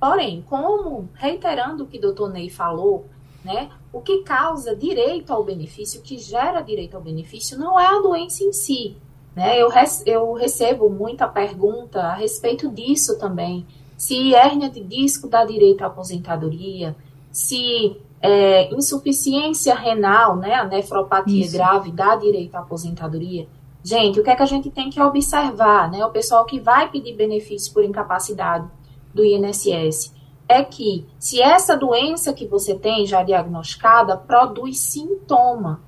porém, 0.00 0.44
como, 0.48 1.08
reiterando 1.14 1.84
o 1.84 1.86
que 1.86 1.98
o 1.98 2.00
doutor 2.00 2.32
Ney 2.32 2.50
falou, 2.50 3.06
né, 3.44 3.70
o 3.92 4.00
que 4.00 4.22
causa 4.24 4.74
direito 4.74 5.32
ao 5.32 5.44
benefício, 5.44 6.00
o 6.00 6.02
que 6.02 6.18
gera 6.18 6.60
direito 6.60 6.96
ao 6.96 7.02
benefício, 7.02 7.56
não 7.56 7.78
é 7.78 7.86
a 7.86 8.00
doença 8.00 8.42
em 8.42 8.52
si, 8.52 8.96
né? 9.36 9.60
Eu, 9.60 9.68
eu 10.06 10.32
recebo 10.32 10.88
muita 10.88 11.28
pergunta 11.28 12.00
a 12.00 12.14
respeito 12.14 12.70
disso 12.70 13.18
também. 13.18 13.66
Se 13.94 14.34
hérnia 14.34 14.70
de 14.70 14.82
disco 14.82 15.28
dá 15.28 15.44
direito 15.44 15.82
à 15.82 15.88
aposentadoria, 15.88 16.96
se 17.30 18.00
é, 18.20 18.74
insuficiência 18.74 19.74
renal, 19.74 20.36
né, 20.36 20.54
a 20.54 20.64
nefropatia 20.64 21.44
Isso. 21.44 21.52
grave 21.52 21.92
dá 21.92 22.16
direito 22.16 22.54
à 22.54 22.60
aposentadoria. 22.60 23.46
Gente, 23.84 24.18
o 24.18 24.24
que 24.24 24.30
é 24.30 24.34
que 24.34 24.42
a 24.42 24.46
gente 24.46 24.70
tem 24.70 24.90
que 24.90 25.00
observar, 25.00 25.90
né? 25.90 26.04
O 26.04 26.10
pessoal 26.10 26.44
que 26.44 26.58
vai 26.58 26.90
pedir 26.90 27.14
benefício 27.14 27.72
por 27.72 27.84
incapacidade 27.84 28.66
do 29.14 29.24
INSS 29.24 30.12
é 30.48 30.64
que 30.64 31.06
se 31.20 31.40
essa 31.40 31.76
doença 31.76 32.32
que 32.32 32.46
você 32.46 32.74
tem 32.74 33.06
já 33.06 33.22
diagnosticada 33.22 34.16
produz 34.16 34.78
sintoma, 34.80 35.82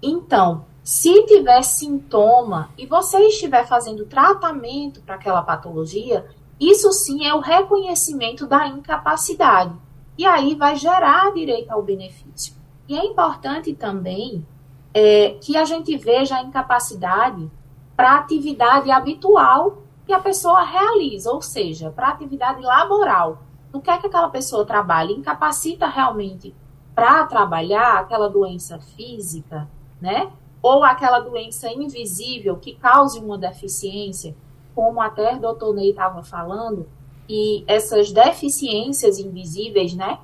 então 0.00 0.64
se 0.88 1.22
tiver 1.24 1.62
sintoma 1.62 2.70
e 2.78 2.86
você 2.86 3.18
estiver 3.26 3.66
fazendo 3.66 4.06
tratamento 4.06 5.02
para 5.02 5.16
aquela 5.16 5.42
patologia, 5.42 6.26
isso 6.58 6.90
sim 6.92 7.26
é 7.26 7.34
o 7.34 7.40
reconhecimento 7.40 8.46
da 8.46 8.66
incapacidade. 8.66 9.74
E 10.16 10.24
aí 10.24 10.54
vai 10.54 10.76
gerar 10.76 11.30
direito 11.34 11.70
ao 11.70 11.82
benefício. 11.82 12.54
E 12.88 12.98
é 12.98 13.04
importante 13.04 13.74
também 13.74 14.46
é, 14.94 15.36
que 15.42 15.58
a 15.58 15.66
gente 15.66 15.94
veja 15.98 16.36
a 16.36 16.42
incapacidade 16.42 17.50
para 17.94 18.16
atividade 18.16 18.90
habitual 18.90 19.82
que 20.06 20.12
a 20.14 20.18
pessoa 20.18 20.62
realiza, 20.62 21.30
ou 21.30 21.42
seja, 21.42 21.90
para 21.90 22.08
atividade 22.08 22.62
laboral. 22.62 23.42
No 23.70 23.82
que 23.82 23.90
é 23.90 23.98
que 23.98 24.06
aquela 24.06 24.30
pessoa 24.30 24.64
trabalha? 24.64 25.12
Incapacita 25.12 25.86
realmente 25.86 26.56
para 26.94 27.26
trabalhar 27.26 27.98
aquela 27.98 28.30
doença 28.30 28.78
física, 28.78 29.68
né? 30.00 30.32
Ou 30.62 30.82
aquela 30.82 31.20
doença 31.20 31.70
invisível 31.72 32.56
que 32.56 32.74
cause 32.74 33.18
uma 33.18 33.38
deficiência, 33.38 34.34
como 34.74 35.00
até 35.00 35.36
o 35.36 35.40
doutor 35.40 35.74
Ney 35.74 35.90
estava 35.90 36.22
falando, 36.22 36.88
e 37.28 37.62
essas 37.66 38.10
deficiências 38.10 39.18
invisíveis, 39.18 39.94
né, 39.94 40.18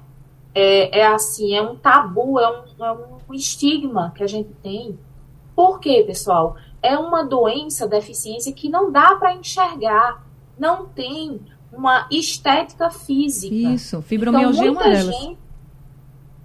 é, 0.54 1.00
é, 1.00 1.06
assim, 1.06 1.54
é 1.54 1.60
um 1.60 1.76
tabu, 1.76 2.38
é 2.38 2.48
um, 2.48 2.84
é 2.84 2.92
um 2.92 3.34
estigma 3.34 4.12
que 4.14 4.22
a 4.22 4.26
gente 4.26 4.50
tem. 4.62 4.98
Por 5.54 5.80
quê, 5.80 6.04
pessoal? 6.06 6.56
É 6.80 6.96
uma 6.96 7.24
doença, 7.24 7.88
deficiência 7.88 8.52
que 8.52 8.68
não 8.68 8.90
dá 8.90 9.16
para 9.16 9.34
enxergar, 9.34 10.24
não 10.58 10.86
tem 10.86 11.40
uma 11.72 12.06
estética 12.10 12.88
física. 12.90 13.54
Isso, 13.54 14.00
fibromialgia 14.02 14.68
então, 14.68 14.82
é 14.82 14.86
uma 14.86 14.94
delas. 14.94 15.16
Gente, 15.16 15.38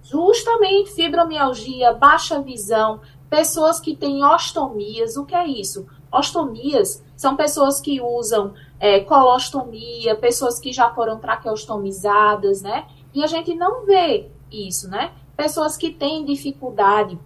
justamente 0.02 0.90
fibromialgia, 0.90 1.92
baixa 1.92 2.40
visão, 2.42 3.00
pessoas 3.30 3.78
que 3.78 3.96
têm 3.96 4.24
ostomias. 4.24 5.16
O 5.16 5.24
que 5.24 5.34
é 5.34 5.46
isso? 5.46 5.86
Ostomias 6.12 7.02
são 7.16 7.36
pessoas 7.36 7.80
que 7.80 8.00
usam 8.00 8.52
é, 8.80 9.00
colostomia, 9.00 10.16
pessoas 10.16 10.58
que 10.58 10.72
já 10.72 10.92
foram 10.92 11.18
traqueostomizadas, 11.18 12.60
né? 12.60 12.86
E 13.14 13.22
a 13.22 13.26
gente 13.28 13.54
não 13.54 13.86
vê 13.86 14.28
isso, 14.50 14.90
né? 14.90 15.12
Pessoas 15.36 15.76
que 15.76 15.90
têm 15.90 16.24
dificuldade 16.24 17.18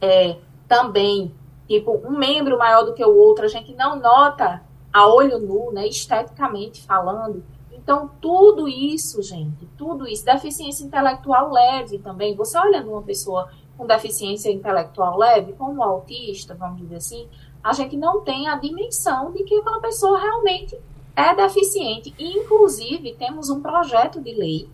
é, 0.00 0.36
também, 0.68 1.34
tipo, 1.66 1.92
um 2.06 2.10
membro 2.10 2.58
maior 2.58 2.84
do 2.84 2.92
que 2.92 3.04
o 3.04 3.16
outro, 3.16 3.46
a 3.46 3.48
gente 3.48 3.74
não 3.74 3.96
nota 3.96 4.62
a 4.92 5.06
olho 5.08 5.38
nu, 5.38 5.72
né? 5.72 5.86
Esteticamente 5.86 6.82
falando. 6.82 7.42
Então, 7.72 8.10
tudo 8.20 8.66
isso, 8.66 9.22
gente, 9.22 9.66
tudo 9.76 10.06
isso, 10.06 10.24
deficiência 10.24 10.84
intelectual 10.84 11.50
leve 11.52 11.98
também. 11.98 12.34
Você 12.34 12.58
olhando 12.58 12.90
uma 12.90 13.02
pessoa 13.02 13.50
com 13.76 13.86
deficiência 13.86 14.50
intelectual 14.50 15.18
leve, 15.18 15.52
como 15.54 15.82
autista, 15.82 16.54
vamos 16.54 16.80
dizer 16.80 16.96
assim, 16.96 17.28
a 17.62 17.72
gente 17.72 17.96
não 17.96 18.20
tem 18.20 18.48
a 18.48 18.56
dimensão 18.56 19.32
de 19.32 19.42
que 19.44 19.56
aquela 19.56 19.80
pessoa 19.80 20.18
realmente 20.18 20.78
é 21.16 21.34
deficiente. 21.34 22.14
E, 22.18 22.38
inclusive, 22.38 23.14
temos 23.14 23.48
um 23.48 23.60
projeto 23.60 24.20
de 24.20 24.34
lei, 24.34 24.68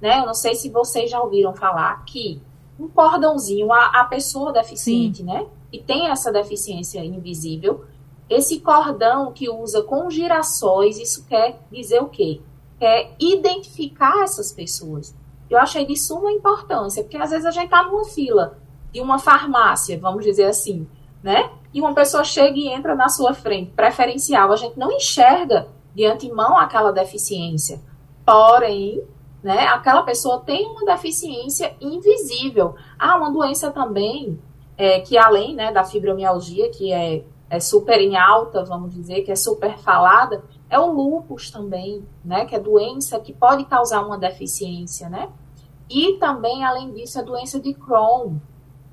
né? 0.00 0.20
Eu 0.20 0.26
não 0.26 0.34
sei 0.34 0.54
se 0.54 0.70
vocês 0.70 1.10
já 1.10 1.20
ouviram 1.20 1.54
falar 1.54 2.04
que 2.04 2.40
um 2.78 2.88
cordãozinho, 2.88 3.72
a, 3.72 4.00
a 4.00 4.04
pessoa 4.04 4.52
deficiente, 4.52 5.18
Sim. 5.18 5.24
né? 5.24 5.46
E 5.72 5.80
tem 5.80 6.08
essa 6.08 6.30
deficiência 6.30 7.04
invisível, 7.04 7.84
esse 8.28 8.60
cordão 8.60 9.32
que 9.32 9.48
usa 9.48 9.82
com 9.82 10.10
girassóis, 10.10 10.98
isso 10.98 11.24
quer 11.26 11.60
dizer 11.70 12.00
o 12.00 12.08
quê? 12.08 12.40
Quer 12.78 13.14
identificar 13.18 14.22
essas 14.22 14.52
pessoas. 14.52 15.14
Eu 15.48 15.58
achei 15.58 15.86
de 15.86 15.96
suma 15.96 16.32
importância, 16.32 17.02
porque 17.02 17.16
às 17.16 17.30
vezes 17.30 17.46
a 17.46 17.50
gente 17.50 17.66
está 17.66 17.82
numa 17.82 18.04
fila 18.04 18.58
de 18.92 19.00
uma 19.00 19.18
farmácia, 19.18 19.98
vamos 19.98 20.24
dizer 20.24 20.44
assim, 20.44 20.86
né? 21.22 21.50
E 21.72 21.80
uma 21.80 21.94
pessoa 21.94 22.24
chega 22.24 22.56
e 22.56 22.68
entra 22.68 22.94
na 22.94 23.08
sua 23.08 23.34
frente, 23.34 23.70
preferencial, 23.72 24.52
a 24.52 24.56
gente 24.56 24.78
não 24.78 24.90
enxerga 24.92 25.68
de 25.94 26.04
antemão 26.04 26.56
aquela 26.56 26.92
deficiência. 26.92 27.80
Porém, 28.24 29.02
né, 29.42 29.66
aquela 29.68 30.02
pessoa 30.02 30.40
tem 30.40 30.66
uma 30.66 30.84
deficiência 30.84 31.74
invisível. 31.80 32.74
Há 32.98 33.16
uma 33.16 33.30
doença 33.30 33.70
também 33.70 34.38
é, 34.76 35.00
que 35.00 35.16
além 35.16 35.54
né, 35.54 35.72
da 35.72 35.84
fibromialgia, 35.84 36.70
que 36.70 36.92
é, 36.92 37.24
é 37.48 37.60
super 37.60 38.00
em 38.00 38.16
alta, 38.16 38.64
vamos 38.64 38.92
dizer, 38.92 39.22
que 39.22 39.30
é 39.30 39.36
super 39.36 39.78
falada, 39.78 40.42
é 40.68 40.78
o 40.78 40.90
lúpus 40.90 41.50
também, 41.50 42.04
né? 42.24 42.44
Que 42.44 42.54
é 42.56 42.60
doença 42.60 43.20
que 43.20 43.32
pode 43.32 43.64
causar 43.64 44.04
uma 44.04 44.18
deficiência, 44.18 45.08
né? 45.08 45.28
E 45.88 46.14
também, 46.14 46.64
além 46.64 46.92
disso, 46.92 47.18
a 47.18 47.22
doença 47.22 47.60
de 47.60 47.72
Crohn, 47.74 48.36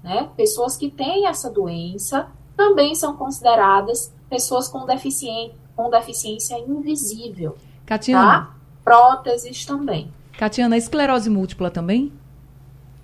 né? 0.03 0.29
Pessoas 0.35 0.77
que 0.77 0.89
têm 0.89 1.25
essa 1.27 1.49
doença 1.49 2.27
também 2.55 2.93
são 2.93 3.15
consideradas 3.15 4.13
pessoas 4.29 4.67
com, 4.67 4.85
deficiência, 4.85 5.55
com 5.75 5.89
deficiência 5.89 6.57
invisível. 6.59 7.57
Catiana. 7.85 8.23
Tá? 8.23 8.55
Próteses 8.83 9.65
também. 9.65 10.11
Catiana, 10.37 10.77
esclerose 10.77 11.29
múltipla 11.29 11.71
também? 11.71 12.11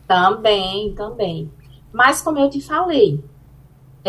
Também, 0.08 0.94
também. 0.94 1.52
Mas 1.92 2.22
como 2.22 2.40
eu 2.40 2.50
te 2.50 2.62
falei, 2.62 3.24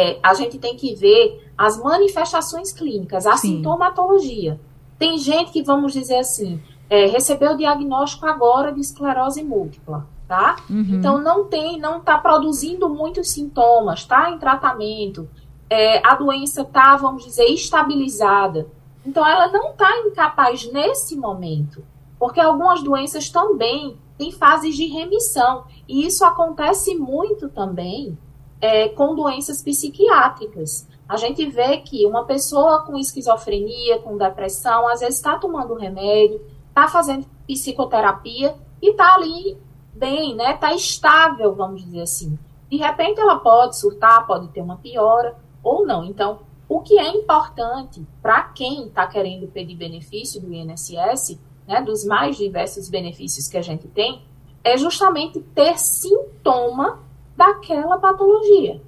é, 0.00 0.18
a 0.22 0.32
gente 0.32 0.58
tem 0.58 0.76
que 0.76 0.94
ver 0.94 1.46
as 1.56 1.78
manifestações 1.78 2.72
clínicas, 2.72 3.26
a 3.26 3.36
Sim. 3.36 3.56
sintomatologia. 3.56 4.58
Tem 4.98 5.18
gente 5.18 5.52
que, 5.52 5.62
vamos 5.62 5.92
dizer 5.92 6.18
assim, 6.18 6.60
é, 6.88 7.06
recebeu 7.06 7.52
o 7.52 7.56
diagnóstico 7.56 8.26
agora 8.26 8.72
de 8.72 8.80
esclerose 8.80 9.44
múltipla, 9.44 10.06
tá? 10.26 10.56
Uhum. 10.68 10.96
Então 10.98 11.18
não 11.22 11.44
tem, 11.44 11.78
não 11.78 11.98
está 11.98 12.16
produzindo 12.18 12.88
muitos 12.88 13.30
sintomas, 13.30 14.00
está 14.00 14.30
em 14.30 14.38
tratamento, 14.38 15.28
é, 15.68 16.04
a 16.06 16.14
doença 16.14 16.62
está, 16.62 16.96
vamos 16.96 17.24
dizer, 17.24 17.44
estabilizada. 17.44 18.66
Então 19.04 19.26
ela 19.26 19.48
não 19.48 19.70
está 19.70 19.88
incapaz 20.06 20.70
nesse 20.72 21.14
momento, 21.16 21.84
porque 22.18 22.40
algumas 22.40 22.82
doenças 22.82 23.28
também 23.28 23.96
têm 24.18 24.32
fases 24.32 24.76
de 24.76 24.86
remissão 24.86 25.64
e 25.88 26.06
isso 26.06 26.24
acontece 26.24 26.94
muito 26.94 27.48
também 27.48 28.18
é, 28.60 28.88
com 28.88 29.14
doenças 29.14 29.62
psiquiátricas 29.62 30.86
a 31.10 31.16
gente 31.16 31.44
vê 31.44 31.78
que 31.78 32.06
uma 32.06 32.24
pessoa 32.24 32.84
com 32.84 32.96
esquizofrenia, 32.96 33.98
com 33.98 34.16
depressão, 34.16 34.86
às 34.86 35.00
vezes 35.00 35.16
está 35.16 35.36
tomando 35.36 35.74
remédio, 35.74 36.40
está 36.68 36.86
fazendo 36.86 37.26
psicoterapia 37.48 38.54
e 38.80 38.90
está 38.90 39.16
ali 39.16 39.58
bem, 39.92 40.36
né? 40.36 40.54
Está 40.54 40.72
estável, 40.72 41.52
vamos 41.52 41.84
dizer 41.84 42.02
assim. 42.02 42.38
De 42.70 42.76
repente 42.76 43.20
ela 43.20 43.40
pode 43.40 43.76
surtar, 43.76 44.24
pode 44.24 44.46
ter 44.50 44.62
uma 44.62 44.76
piora 44.76 45.34
ou 45.64 45.84
não. 45.84 46.04
Então, 46.04 46.42
o 46.68 46.78
que 46.78 46.96
é 46.96 47.08
importante 47.08 48.06
para 48.22 48.44
quem 48.44 48.86
está 48.86 49.04
querendo 49.08 49.48
pedir 49.48 49.74
benefício 49.74 50.40
do 50.40 50.54
INSS, 50.54 51.40
né, 51.66 51.82
dos 51.82 52.04
mais 52.04 52.36
diversos 52.36 52.88
benefícios 52.88 53.48
que 53.48 53.58
a 53.58 53.62
gente 53.62 53.88
tem, 53.88 54.22
é 54.62 54.78
justamente 54.78 55.40
ter 55.40 55.76
sintoma 55.76 57.00
daquela 57.40 57.96
patologia 57.98 58.80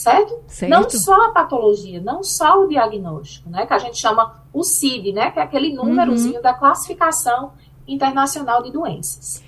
certo? 0.00 0.34
certo? 0.48 0.70
Não 0.70 0.88
só 0.88 1.26
a 1.26 1.30
patologia, 1.30 2.00
não 2.00 2.22
só 2.22 2.64
o 2.64 2.68
diagnóstico, 2.68 3.50
né? 3.50 3.66
Que 3.66 3.74
a 3.74 3.78
gente 3.78 3.98
chama 3.98 4.42
o 4.52 4.64
CID, 4.64 5.12
né? 5.12 5.30
Que 5.30 5.38
é 5.38 5.42
aquele 5.42 5.72
númerozinho 5.74 6.36
uhum. 6.36 6.42
da 6.42 6.54
classificação 6.54 7.52
internacional 7.86 8.62
de 8.62 8.72
doenças. 8.72 9.42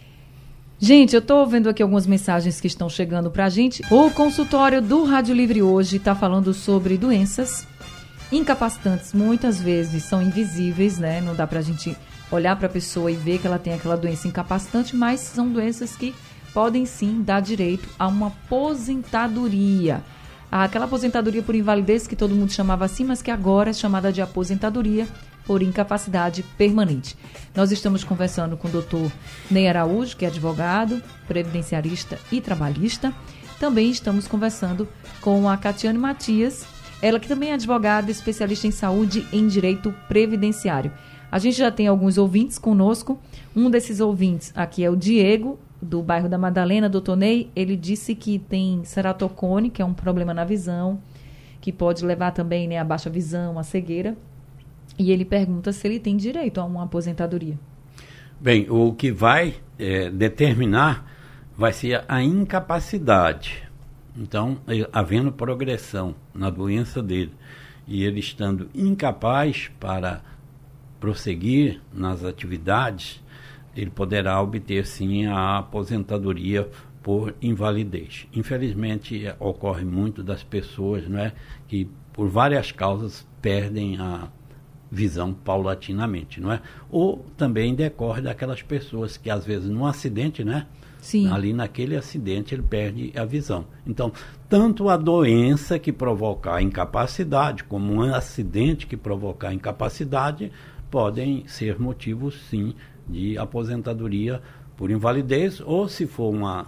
Gente, 0.79 1.15
eu 1.15 1.21
estou 1.21 1.47
vendo 1.47 1.69
aqui 1.69 1.83
algumas 1.83 2.07
mensagens 2.07 2.61
que 2.61 2.67
estão 2.67 2.89
chegando 2.89 3.31
para 3.31 3.47
a 3.47 3.49
gente. 3.49 3.83
O 3.91 4.11
consultório 4.11 4.83
do 4.83 5.05
Rádio 5.05 5.35
Livre 5.35 5.63
hoje 5.63 5.97
está 5.97 6.15
falando 6.15 6.53
sobre 6.53 6.99
doenças 6.99 7.67
incapacitantes. 8.31 9.13
Muitas 9.13 9.61
vezes 9.61 10.05
são 10.05 10.21
invisíveis, 10.21 10.99
né? 10.99 11.21
Não 11.21 11.35
dá 11.35 11.47
para 11.47 11.61
a 11.61 11.63
gente 11.63 11.97
olhar 12.31 12.57
para 12.57 12.67
a 12.67 12.71
pessoa 12.71 13.11
e 13.11 13.15
ver 13.15 13.39
que 13.39 13.47
ela 13.47 13.59
tem 13.59 13.75
aquela 13.75 13.97
doença 13.97 14.27
incapacitante, 14.27 14.97
mas 14.97 15.21
são 15.21 15.49
doenças 15.49 15.95
que 15.95 16.15
podem 16.53 16.87
sim 16.87 17.23
dar 17.23 17.41
direito 17.41 17.89
a 17.99 18.07
uma 18.07 18.29
aposentadoria 18.29 20.03
aquela 20.53 20.85
aposentadoria 20.85 21.43
por 21.43 21.55
invalidez 21.55 22.07
que 22.07 22.15
todo 22.15 22.35
mundo 22.35 22.53
chamava 22.53 22.85
assim, 22.85 23.05
mas 23.05 23.23
que 23.23 23.31
agora 23.31 23.71
é 23.71 23.73
chamada 23.73 24.13
de 24.13 24.21
aposentadoria 24.21 25.09
por 25.47 25.63
incapacidade 25.63 26.43
permanente. 26.59 27.17
Nós 27.55 27.73
estamos 27.73 28.05
conversando 28.05 28.57
com 28.57 28.69
o 28.69 28.71
doutor 28.71 29.11
Ney 29.51 29.67
Araújo, 29.67 30.17
que 30.17 30.27
é 30.27 30.29
advogado, 30.29 31.03
previdenciarista 31.27 32.19
e 32.31 32.41
trabalhista. 32.41 33.15
Também 33.59 33.91
estamos 33.91 34.29
conversando 34.29 34.87
com 35.23 35.49
a 35.49 35.57
Catiane 35.57 35.99
Matias, 35.99 36.67
ela 37.01 37.19
que 37.19 37.29
também 37.29 37.51
é 37.51 37.55
advogada, 37.55 38.11
especialista 38.11 38.67
em 38.67 38.71
saúde 38.71 39.27
em 39.33 39.49
direito 39.49 39.93
previdenciário. 40.07 40.93
A 41.31 41.39
gente 41.39 41.57
já 41.57 41.71
tem 41.71 41.87
alguns 41.87 42.19
ouvintes 42.19 42.59
conosco. 42.59 43.19
Um 43.57 43.71
desses 43.71 44.01
ouvintes 44.01 44.53
aqui 44.55 44.85
é 44.85 44.91
o 44.91 44.95
Diego, 44.95 45.59
do 45.83 46.01
bairro 46.01 46.29
da 46.29 46.39
Madalena, 46.39 46.89
doutor 46.89 47.17
Ney, 47.17 47.51
ele 47.57 47.77
disse 47.77 48.15
que 48.15 48.39
tem 48.39 48.85
ceratocone, 48.85 49.69
que 49.69 49.83
é 49.83 49.85
um 49.85 49.93
problema 49.93 50.33
na 50.33 50.45
visão, 50.45 51.03
que 51.61 51.73
pode 51.73 52.05
levar 52.05 52.31
também 52.31 52.69
né, 52.69 52.79
a 52.79 52.85
baixa 52.85 53.11
visão, 53.11 53.59
a 53.59 53.65
cegueira. 53.65 54.17
E 54.97 55.11
ele 55.11 55.25
pergunta 55.25 55.73
se 55.73 55.87
ele 55.87 55.99
tem 55.99 56.17
direito 56.17 56.61
a 56.61 56.65
uma 56.65 56.85
aposentadoria. 56.85 57.59
Bem, 58.41 58.71
o 58.71 58.93
que 58.93 59.11
vai 59.11 59.57
é, 59.79 60.09
determinar 60.09 61.11
vai 61.57 61.73
ser 61.73 62.05
a 62.07 62.23
incapacidade. 62.23 63.63
Então, 64.17 64.59
havendo 64.93 65.33
progressão 65.33 66.15
na 66.35 66.51
doença 66.51 67.03
dele 67.03 67.33
e 67.87 68.05
ele 68.05 68.21
estando 68.21 68.69
incapaz 68.75 69.71
para 69.81 70.21
prosseguir 71.01 71.81
nas 71.93 72.23
atividades, 72.23 73.23
ele 73.77 73.91
poderá 73.91 74.41
obter 74.41 74.87
sim 74.87 75.27
a 75.27 75.59
aposentadoria 75.59 76.69
por 77.03 77.35
invalidez. 77.43 78.27
Infelizmente, 78.33 79.25
ocorre 79.39 79.85
muito 79.85 80.23
das 80.23 80.43
pessoas 80.43 81.09
não 81.09 81.19
é, 81.19 81.33
que, 81.67 81.89
por 82.13 82.29
várias 82.29 82.71
causas, 82.71 83.27
perdem 83.41 83.99
a 83.99 84.29
visão 84.91 85.33
paulatinamente, 85.33 86.41
não 86.41 86.53
é? 86.53 86.61
Ou 86.91 87.25
também 87.37 87.75
decorre 87.75 88.21
daquelas 88.21 88.63
pessoas 88.63 89.17
que, 89.17 89.31
às 89.31 89.45
vezes, 89.45 89.69
num 89.69 89.87
acidente, 89.87 90.45
né? 90.45 90.67
Sim. 91.01 91.29
Ali 91.33 91.53
naquele 91.53 91.97
acidente 91.97 92.55
ele 92.55 92.63
perde 92.63 93.13
a 93.17 93.25
visão. 93.25 93.65
Então, 93.85 94.13
tanto 94.49 94.89
a 94.89 94.97
doença 94.97 95.77
que 95.77 95.93
provocar 95.93 96.57
a 96.57 96.63
incapacidade, 96.63 97.65
como 97.65 97.93
um 97.93 98.15
acidente 98.15 98.87
que 98.87 98.97
provocar 98.97 99.49
a 99.49 99.55
incapacidade, 99.55 100.53
podem 100.89 101.45
ser 101.49 101.81
motivos, 101.81 102.41
sim, 102.49 102.75
de 103.13 103.39
aposentadoria 103.39 104.43
por 104.77 104.91
invalidez 104.91 105.61
ou 105.61 105.89
se 105.89 106.07
for 106.07 106.35
uma, 106.35 106.67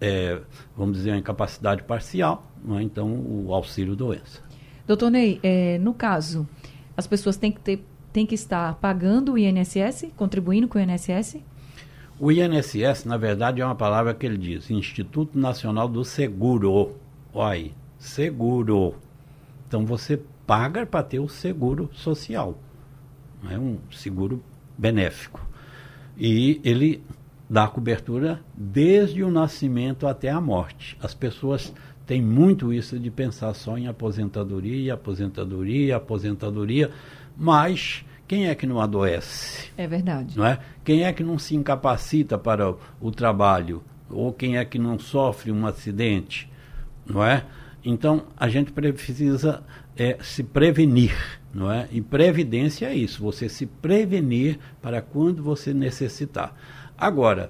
é, 0.00 0.40
vamos 0.76 0.96
dizer, 0.96 1.10
uma 1.10 1.18
incapacidade 1.18 1.82
parcial, 1.82 2.50
é? 2.70 2.82
então 2.82 3.12
o 3.12 3.52
auxílio 3.52 3.94
doença. 3.94 4.40
Doutor 4.86 5.10
Ney, 5.10 5.40
é, 5.42 5.78
no 5.78 5.92
caso, 5.92 6.48
as 6.96 7.06
pessoas 7.06 7.36
têm 7.36 7.50
que, 7.50 7.60
ter, 7.60 7.84
têm 8.12 8.24
que 8.24 8.34
estar 8.34 8.76
pagando 8.76 9.32
o 9.32 9.38
INSS, 9.38 10.06
contribuindo 10.16 10.68
com 10.68 10.78
o 10.78 10.80
INSS? 10.80 11.38
O 12.18 12.32
INSS, 12.32 13.04
na 13.04 13.18
verdade, 13.18 13.60
é 13.60 13.64
uma 13.64 13.74
palavra 13.74 14.14
que 14.14 14.24
ele 14.24 14.38
diz, 14.38 14.70
Instituto 14.70 15.38
Nacional 15.38 15.88
do 15.88 16.04
Seguro. 16.04 16.96
Olha 17.34 17.52
aí, 17.52 17.74
seguro. 17.98 18.94
Então 19.68 19.84
você 19.84 20.22
paga 20.46 20.86
para 20.86 21.02
ter 21.02 21.18
o 21.18 21.28
seguro 21.28 21.90
social. 21.92 22.56
É 23.50 23.58
um 23.58 23.78
seguro 23.90 24.42
benéfico. 24.78 25.46
E 26.16 26.60
ele 26.64 27.02
dá 27.48 27.66
cobertura 27.68 28.40
desde 28.54 29.22
o 29.22 29.30
nascimento 29.30 30.06
até 30.06 30.30
a 30.30 30.40
morte. 30.40 30.96
As 31.00 31.14
pessoas 31.14 31.72
têm 32.06 32.22
muito 32.22 32.72
isso 32.72 32.98
de 32.98 33.10
pensar 33.10 33.54
só 33.54 33.76
em 33.76 33.86
aposentadoria, 33.88 34.94
aposentadoria, 34.94 35.96
aposentadoria, 35.96 36.90
mas 37.36 38.04
quem 38.26 38.48
é 38.48 38.54
que 38.54 38.66
não 38.66 38.80
adoece? 38.80 39.70
É 39.76 39.86
verdade. 39.86 40.36
Não 40.36 40.44
é? 40.44 40.58
Quem 40.84 41.04
é 41.04 41.12
que 41.12 41.22
não 41.22 41.38
se 41.38 41.54
incapacita 41.54 42.36
para 42.36 42.70
o, 42.70 42.78
o 43.00 43.10
trabalho? 43.10 43.82
Ou 44.10 44.32
quem 44.32 44.56
é 44.56 44.64
que 44.64 44.78
não 44.78 44.98
sofre 44.98 45.52
um 45.52 45.66
acidente? 45.66 46.50
Não 47.04 47.24
é? 47.24 47.44
Então, 47.88 48.24
a 48.36 48.48
gente 48.48 48.72
precisa 48.72 49.62
é, 49.96 50.18
se 50.20 50.42
prevenir, 50.42 51.14
não 51.54 51.70
é? 51.70 51.86
E 51.92 52.00
previdência 52.00 52.86
é 52.86 52.94
isso, 52.96 53.22
você 53.22 53.48
se 53.48 53.64
prevenir 53.64 54.58
para 54.82 55.00
quando 55.00 55.40
você 55.40 55.72
necessitar. 55.72 56.52
Agora, 56.98 57.48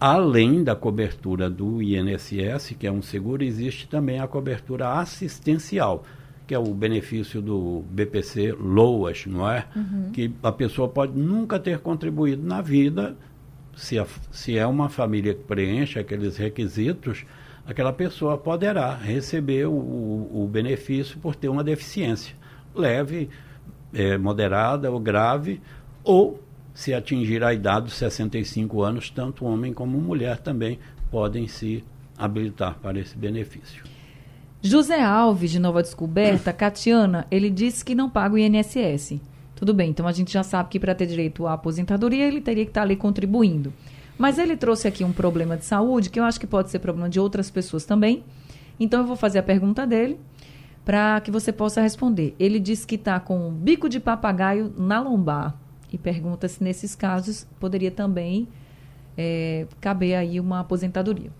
além 0.00 0.64
da 0.64 0.74
cobertura 0.74 1.50
do 1.50 1.82
INSS, 1.82 2.74
que 2.78 2.86
é 2.86 2.90
um 2.90 3.02
seguro, 3.02 3.44
existe 3.44 3.86
também 3.86 4.18
a 4.18 4.26
cobertura 4.26 4.94
assistencial, 4.94 6.04
que 6.46 6.54
é 6.54 6.58
o 6.58 6.72
benefício 6.72 7.42
do 7.42 7.84
BPC 7.90 8.52
LOAS, 8.52 9.26
não 9.26 9.46
é? 9.46 9.66
Uhum. 9.76 10.10
Que 10.10 10.32
a 10.42 10.50
pessoa 10.50 10.88
pode 10.88 11.18
nunca 11.18 11.58
ter 11.58 11.80
contribuído 11.80 12.42
na 12.46 12.62
vida, 12.62 13.14
se, 13.76 13.98
a, 13.98 14.06
se 14.32 14.56
é 14.56 14.66
uma 14.66 14.88
família 14.88 15.34
que 15.34 15.44
preenche 15.44 15.98
aqueles 15.98 16.38
requisitos, 16.38 17.26
aquela 17.68 17.92
pessoa 17.92 18.38
poderá 18.38 18.94
receber 18.94 19.66
o, 19.66 19.72
o 19.72 20.48
benefício 20.50 21.18
por 21.18 21.36
ter 21.36 21.50
uma 21.50 21.62
deficiência 21.62 22.34
leve, 22.74 23.28
é, 23.92 24.16
moderada 24.16 24.90
ou 24.90 24.98
grave, 24.98 25.60
ou 26.02 26.42
se 26.72 26.94
atingir 26.94 27.44
a 27.44 27.52
idade 27.52 27.86
dos 27.86 27.94
65 27.94 28.82
anos, 28.82 29.10
tanto 29.10 29.44
homem 29.44 29.74
como 29.74 30.00
mulher 30.00 30.38
também 30.38 30.78
podem 31.10 31.46
se 31.46 31.84
habilitar 32.16 32.78
para 32.80 32.98
esse 32.98 33.16
benefício. 33.16 33.84
José 34.62 35.02
Alves, 35.02 35.50
de 35.50 35.58
Nova 35.58 35.82
Descoberta, 35.82 36.52
Catiana, 36.54 37.26
ele 37.30 37.50
disse 37.50 37.84
que 37.84 37.94
não 37.94 38.08
paga 38.08 38.34
o 38.34 38.38
INSS. 38.38 39.20
Tudo 39.54 39.74
bem, 39.74 39.90
então 39.90 40.06
a 40.06 40.12
gente 40.12 40.32
já 40.32 40.42
sabe 40.42 40.70
que 40.70 40.80
para 40.80 40.94
ter 40.94 41.06
direito 41.06 41.46
à 41.46 41.52
aposentadoria 41.52 42.26
ele 42.26 42.40
teria 42.40 42.64
que 42.64 42.70
estar 42.70 42.82
ali 42.82 42.96
contribuindo. 42.96 43.72
Mas 44.18 44.36
ele 44.36 44.56
trouxe 44.56 44.88
aqui 44.88 45.04
um 45.04 45.12
problema 45.12 45.56
de 45.56 45.64
saúde 45.64 46.10
que 46.10 46.18
eu 46.18 46.24
acho 46.24 46.40
que 46.40 46.46
pode 46.46 46.70
ser 46.70 46.80
problema 46.80 47.08
de 47.08 47.20
outras 47.20 47.50
pessoas 47.50 47.84
também. 47.84 48.24
Então 48.78 49.00
eu 49.00 49.06
vou 49.06 49.16
fazer 49.16 49.38
a 49.38 49.42
pergunta 49.42 49.86
dele 49.86 50.18
para 50.84 51.20
que 51.20 51.30
você 51.30 51.52
possa 51.52 51.80
responder. 51.80 52.34
Ele 52.38 52.58
disse 52.58 52.86
que 52.86 52.96
está 52.96 53.20
com 53.20 53.48
um 53.48 53.52
bico 53.52 53.88
de 53.88 54.00
papagaio 54.00 54.72
na 54.76 55.00
lombar 55.00 55.54
e 55.92 55.96
pergunta 55.96 56.48
se 56.48 56.62
nesses 56.62 56.94
casos 56.94 57.46
poderia 57.60 57.90
também 57.90 58.48
é, 59.16 59.66
caber 59.80 60.16
aí 60.16 60.40
uma 60.40 60.60
aposentadoria. 60.60 61.30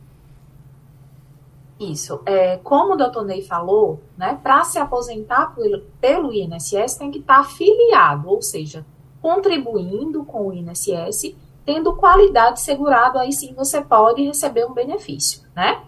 Isso. 1.80 2.20
É, 2.26 2.56
como 2.58 2.94
o 2.94 2.96
doutor 2.96 3.24
Ney 3.24 3.42
falou, 3.42 4.02
né, 4.16 4.38
para 4.42 4.64
se 4.64 4.78
aposentar 4.78 5.54
pelo, 5.54 5.82
pelo 6.00 6.32
INSS 6.32 6.96
tem 6.96 7.10
que 7.10 7.18
estar 7.18 7.34
tá 7.34 7.40
afiliado, 7.40 8.28
ou 8.28 8.42
seja, 8.42 8.84
contribuindo 9.20 10.24
com 10.24 10.48
o 10.48 10.52
INSS 10.52 11.34
tendo 11.68 11.94
qualidade 11.96 12.62
segurado, 12.62 13.18
aí 13.18 13.30
sim 13.30 13.52
você 13.52 13.82
pode 13.82 14.24
receber 14.24 14.64
um 14.64 14.72
benefício, 14.72 15.42
né? 15.54 15.82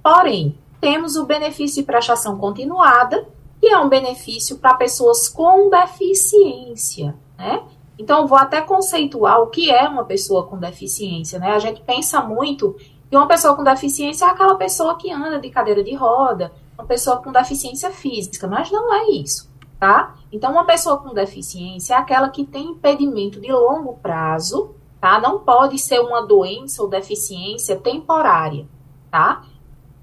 Porém, 0.00 0.56
temos 0.80 1.16
o 1.16 1.26
benefício 1.26 1.82
de 1.82 1.86
prestação 1.86 2.38
continuada, 2.38 3.26
que 3.60 3.66
é 3.66 3.76
um 3.76 3.88
benefício 3.88 4.58
para 4.58 4.74
pessoas 4.74 5.28
com 5.28 5.68
deficiência, 5.68 7.16
né? 7.36 7.64
Então, 7.98 8.28
vou 8.28 8.38
até 8.38 8.60
conceituar 8.60 9.40
o 9.40 9.48
que 9.48 9.72
é 9.72 9.88
uma 9.88 10.04
pessoa 10.04 10.46
com 10.46 10.56
deficiência, 10.56 11.40
né? 11.40 11.50
A 11.50 11.58
gente 11.58 11.80
pensa 11.80 12.20
muito 12.20 12.76
que 13.10 13.16
uma 13.16 13.26
pessoa 13.26 13.56
com 13.56 13.64
deficiência 13.64 14.26
é 14.26 14.28
aquela 14.28 14.54
pessoa 14.54 14.96
que 14.96 15.10
anda 15.10 15.40
de 15.40 15.50
cadeira 15.50 15.82
de 15.82 15.96
roda, 15.96 16.52
uma 16.78 16.86
pessoa 16.86 17.16
com 17.16 17.32
deficiência 17.32 17.90
física, 17.90 18.46
mas 18.46 18.70
não 18.70 18.94
é 18.94 19.10
isso, 19.10 19.50
tá? 19.80 20.14
Então, 20.30 20.52
uma 20.52 20.64
pessoa 20.64 20.98
com 20.98 21.12
deficiência 21.12 21.94
é 21.94 21.96
aquela 21.96 22.28
que 22.28 22.46
tem 22.46 22.66
impedimento 22.66 23.40
de 23.40 23.50
longo 23.50 23.94
prazo 23.94 24.76
tá? 25.04 25.20
Não 25.20 25.40
pode 25.40 25.78
ser 25.78 26.00
uma 26.00 26.22
doença 26.22 26.82
ou 26.82 26.88
deficiência 26.88 27.76
temporária, 27.76 28.66
tá? 29.10 29.44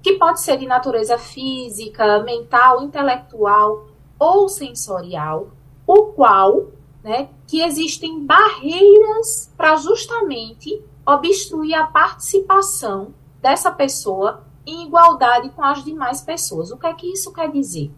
Que 0.00 0.12
pode 0.12 0.40
ser 0.40 0.56
de 0.56 0.64
natureza 0.64 1.18
física, 1.18 2.22
mental, 2.22 2.84
intelectual 2.84 3.88
ou 4.16 4.48
sensorial, 4.48 5.48
o 5.84 6.04
qual, 6.12 6.68
né, 7.02 7.30
que 7.48 7.62
existem 7.62 8.24
barreiras 8.24 9.52
para 9.56 9.74
justamente 9.74 10.80
obstruir 11.04 11.74
a 11.74 11.84
participação 11.84 13.12
dessa 13.40 13.72
pessoa 13.72 14.44
em 14.64 14.86
igualdade 14.86 15.48
com 15.48 15.64
as 15.64 15.82
demais 15.82 16.20
pessoas. 16.20 16.70
O 16.70 16.76
que 16.76 16.86
é 16.86 16.94
que 16.94 17.12
isso 17.12 17.32
quer 17.32 17.50
dizer? 17.50 17.90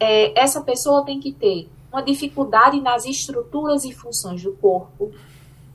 É, 0.00 0.36
essa 0.36 0.60
pessoa 0.60 1.04
tem 1.04 1.20
que 1.20 1.32
ter 1.32 1.70
uma 1.92 2.02
dificuldade 2.02 2.80
nas 2.80 3.06
estruturas 3.06 3.84
e 3.84 3.92
funções 3.92 4.42
do 4.42 4.52
corpo, 4.54 5.12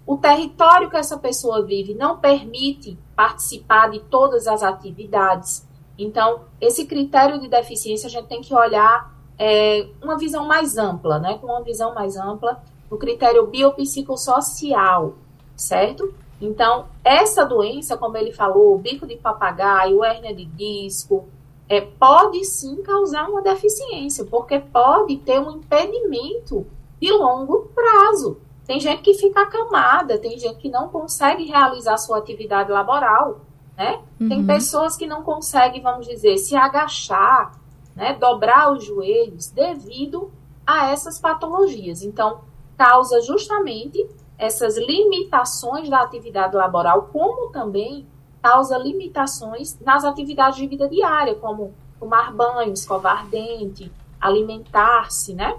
o 0.09 0.17
território 0.17 0.89
que 0.89 0.97
essa 0.97 1.19
pessoa 1.19 1.63
vive 1.63 1.93
não 1.93 2.17
permite 2.17 2.97
participar 3.15 3.91
de 3.91 3.99
todas 3.99 4.47
as 4.47 4.63
atividades. 4.63 5.63
Então, 5.99 6.45
esse 6.59 6.87
critério 6.87 7.39
de 7.39 7.47
deficiência 7.47 8.07
a 8.07 8.09
gente 8.09 8.25
tem 8.25 8.41
que 8.41 8.51
olhar 8.51 9.13
é, 9.37 9.87
uma 10.01 10.17
visão 10.17 10.47
mais 10.47 10.79
ampla, 10.79 11.19
né? 11.19 11.37
Com 11.37 11.45
uma 11.45 11.61
visão 11.61 11.93
mais 11.93 12.17
ampla 12.17 12.59
no 12.89 12.97
critério 12.97 13.45
biopsicossocial, 13.45 15.13
certo? 15.55 16.11
Então, 16.41 16.87
essa 17.03 17.45
doença, 17.45 17.95
como 17.95 18.17
ele 18.17 18.33
falou, 18.33 18.79
bico 18.79 19.05
de 19.05 19.15
papagaio, 19.15 20.03
hérnia 20.03 20.33
de 20.33 20.45
disco, 20.45 21.27
é, 21.69 21.81
pode 21.81 22.43
sim 22.45 22.81
causar 22.81 23.29
uma 23.29 23.43
deficiência, 23.43 24.25
porque 24.25 24.57
pode 24.57 25.17
ter 25.17 25.39
um 25.39 25.51
impedimento 25.51 26.65
de 26.99 27.11
longo 27.11 27.69
prazo. 27.75 28.48
Tem 28.69 28.79
gente 28.79 29.01
que 29.01 29.15
fica 29.15 29.41
acamada, 29.41 30.19
tem 30.19 30.37
gente 30.37 30.59
que 30.59 30.69
não 30.69 30.89
consegue 30.89 31.43
realizar 31.45 31.97
sua 31.97 32.19
atividade 32.19 32.71
laboral, 32.71 33.41
né? 33.75 33.99
Uhum. 34.21 34.29
Tem 34.29 34.45
pessoas 34.45 34.95
que 34.95 35.07
não 35.07 35.23
conseguem, 35.23 35.81
vamos 35.81 36.05
dizer, 36.05 36.37
se 36.37 36.55
agachar, 36.55 37.59
né, 37.95 38.13
dobrar 38.13 38.71
os 38.71 38.85
joelhos 38.85 39.47
devido 39.47 40.31
a 40.67 40.91
essas 40.91 41.19
patologias. 41.19 42.03
Então, 42.03 42.41
causa 42.77 43.19
justamente 43.21 44.07
essas 44.37 44.77
limitações 44.77 45.89
da 45.89 46.01
atividade 46.01 46.55
laboral, 46.55 47.09
como 47.11 47.49
também 47.49 48.05
causa 48.39 48.77
limitações 48.77 49.79
nas 49.79 50.05
atividades 50.05 50.59
de 50.59 50.67
vida 50.67 50.87
diária, 50.87 51.33
como 51.33 51.73
tomar 51.99 52.31
banho, 52.31 52.71
escovar 52.71 53.25
dente, 53.29 53.91
alimentar-se, 54.21 55.33
né? 55.33 55.57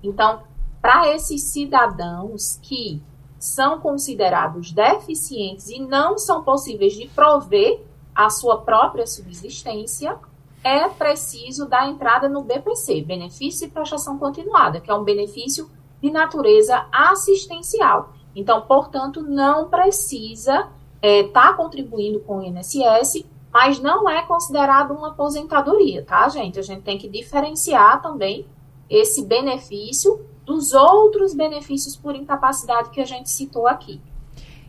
Então, 0.00 0.48
para 0.80 1.14
esses 1.14 1.42
cidadãos 1.44 2.58
que 2.62 3.02
são 3.38 3.80
considerados 3.80 4.70
deficientes 4.72 5.68
e 5.68 5.80
não 5.80 6.18
são 6.18 6.42
possíveis 6.42 6.94
de 6.94 7.08
prover 7.08 7.82
a 8.14 8.28
sua 8.28 8.58
própria 8.58 9.06
subsistência, 9.06 10.18
é 10.62 10.88
preciso 10.88 11.66
dar 11.66 11.88
entrada 11.88 12.28
no 12.28 12.42
BPC, 12.42 13.02
Benefício 13.02 13.66
de 13.66 13.72
Prestação 13.72 14.18
Continuada, 14.18 14.80
que 14.80 14.90
é 14.90 14.94
um 14.94 15.04
benefício 15.04 15.70
de 16.02 16.10
natureza 16.10 16.86
assistencial. 16.92 18.12
Então, 18.34 18.60
portanto, 18.62 19.22
não 19.22 19.68
precisa 19.68 20.68
estar 21.02 21.08
é, 21.08 21.22
tá 21.24 21.52
contribuindo 21.54 22.20
com 22.20 22.38
o 22.38 22.42
INSS, 22.42 23.24
mas 23.52 23.80
não 23.80 24.08
é 24.08 24.22
considerado 24.22 24.92
uma 24.92 25.08
aposentadoria, 25.08 26.04
tá, 26.04 26.28
gente? 26.28 26.58
A 26.58 26.62
gente 26.62 26.82
tem 26.82 26.98
que 26.98 27.08
diferenciar 27.08 28.00
também 28.00 28.46
esse 28.88 29.24
benefício 29.24 30.24
dos 30.50 30.72
outros 30.72 31.32
benefícios 31.32 31.96
por 31.96 32.16
incapacidade 32.16 32.90
que 32.90 33.00
a 33.00 33.04
gente 33.04 33.30
citou 33.30 33.68
aqui. 33.68 34.00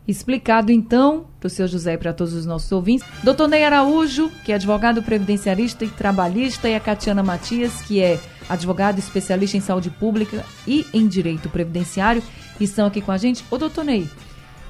Explicado 0.08 0.72
então 0.72 1.26
para 1.39 1.48
o 1.48 1.50
seu 1.50 1.67
José 1.67 1.94
e 1.94 1.98
para 1.98 2.13
todos 2.13 2.34
os 2.34 2.46
nossos 2.46 2.72
ouvintes. 2.72 3.08
Doutor 3.24 3.48
Ney 3.48 3.63
Araújo, 3.63 4.30
que 4.46 4.52
é 4.52 4.56
advogado 4.56 5.02
previdenciarista 5.02 5.84
e 5.84 5.89
trabalhista, 5.89 6.70
e 6.70 6.76
a 6.76 6.80
Catiana 6.80 7.24
Matias, 7.24 7.82
que 7.82 8.00
é 8.00 8.20
advogado 8.48 9.00
especialista 9.00 9.58
em 9.58 9.62
saúde 9.62 9.89
pública 9.89 10.46
e 10.67 10.86
em 10.94 11.08
direito 11.08 11.50
previdenciário, 11.50 12.22
estão 12.60 12.86
aqui 12.86 13.02
com 13.02 13.12
a 13.12 13.17
gente. 13.17 13.44
Ô, 13.50 13.58
doutor 13.58 13.84
Ney, 13.84 14.08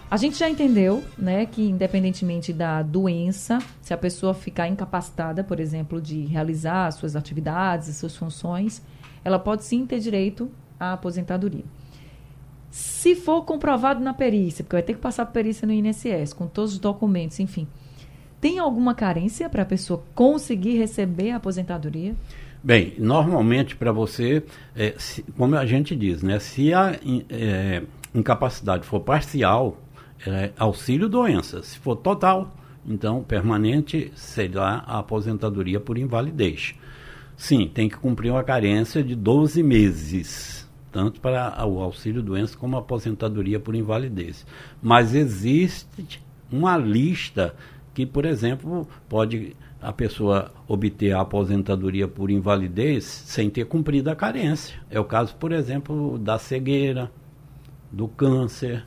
a 0.10 0.16
gente 0.16 0.38
já 0.38 0.50
entendeu, 0.50 1.04
né, 1.18 1.46
que 1.46 1.64
independentemente 1.64 2.54
da 2.54 2.82
doença, 2.82 3.60
se 3.82 3.94
a 3.94 3.98
pessoa 3.98 4.34
ficar 4.34 4.70
incapacitada, 4.70 5.44
por 5.44 5.60
exemplo, 5.60 6.00
de 6.00 6.26
realizar 6.26 6.90
suas 6.92 7.18
atividades, 7.18 7.98
suas 7.98 8.16
funções, 8.16 8.82
ela 9.26 9.40
pode 9.40 9.66
sim 9.66 9.86
ter 9.86 10.00
direito 10.00 10.50
a 10.82 10.94
aposentadoria. 10.94 11.64
Se 12.72 13.16
for 13.16 13.44
comprovado 13.44 14.00
na 14.00 14.14
perícia, 14.14 14.64
porque 14.64 14.76
vai 14.76 14.84
ter 14.84 14.94
que 14.94 15.00
passar 15.00 15.26
perícia 15.28 15.68
no 15.68 15.74
INSS, 15.74 16.34
com 16.34 16.48
todos 16.48 16.74
os 16.74 16.80
documentos, 16.80 17.40
enfim, 17.40 17.68
tem 18.40 18.58
alguma 18.58 18.96
carência 18.96 19.50
para 19.50 19.62
a 19.62 19.66
pessoa 19.66 20.04
conseguir 20.16 20.78
receber 20.78 21.32
a 21.32 21.36
aposentadoria? 21.36 22.16
Bem, 22.64 22.94
normalmente 22.98 23.76
para 23.76 23.92
você, 23.92 24.44
é, 24.76 24.96
se, 24.98 25.24
como 25.38 25.56
a 25.56 25.66
gente 25.66 25.96
diz, 25.96 26.24
né, 26.24 26.40
se 26.40 26.74
a 26.74 26.98
é, 27.30 27.84
incapacidade 28.14 28.86
for 28.86 29.02
parcial, 29.02 29.78
é 30.26 30.52
auxílio 30.58 31.10
doença. 31.10 31.64
Se 31.64 31.78
for 31.80 31.96
total, 31.96 32.56
então 32.86 33.24
permanente 33.24 34.12
será 34.16 34.84
a 34.88 35.00
aposentadoria 35.00 35.80
por 35.80 35.98
invalidez. 35.98 36.76
Sim, 37.36 37.70
tem 37.74 37.90
que 37.90 37.98
cumprir 37.98 38.32
uma 38.32 38.44
carência 38.44 39.04
de 39.04 39.16
12 39.16 39.64
meses, 39.64 40.70
tanto 40.92 41.22
para 41.22 41.66
o 41.66 41.80
auxílio 41.80 42.22
doença 42.22 42.58
como 42.58 42.76
a 42.76 42.80
aposentadoria 42.80 43.60
por 43.60 43.76
invalidez. 43.76 44.46
Mas 44.82 45.16
existe 45.16 46.22
uma 46.52 46.78
lista 46.78 47.56
que, 47.94 48.06
por 48.06 48.26
exemplo, 48.26 48.88
pode 49.08 49.56
a 49.82 49.92
pessoa 49.92 50.52
obter 50.68 51.12
a 51.12 51.22
aposentadoria 51.22 52.08
por 52.08 52.30
invalidez 52.30 53.04
sem 53.04 53.50
ter 53.50 53.66
cumprido 53.66 54.12
a 54.12 54.16
carência. 54.16 54.80
É 54.90 55.00
o 55.00 55.06
caso, 55.06 55.36
por 55.36 55.52
exemplo, 55.52 56.20
da 56.20 56.38
cegueira, 56.38 57.12
do 57.92 58.08
câncer. 58.08 58.86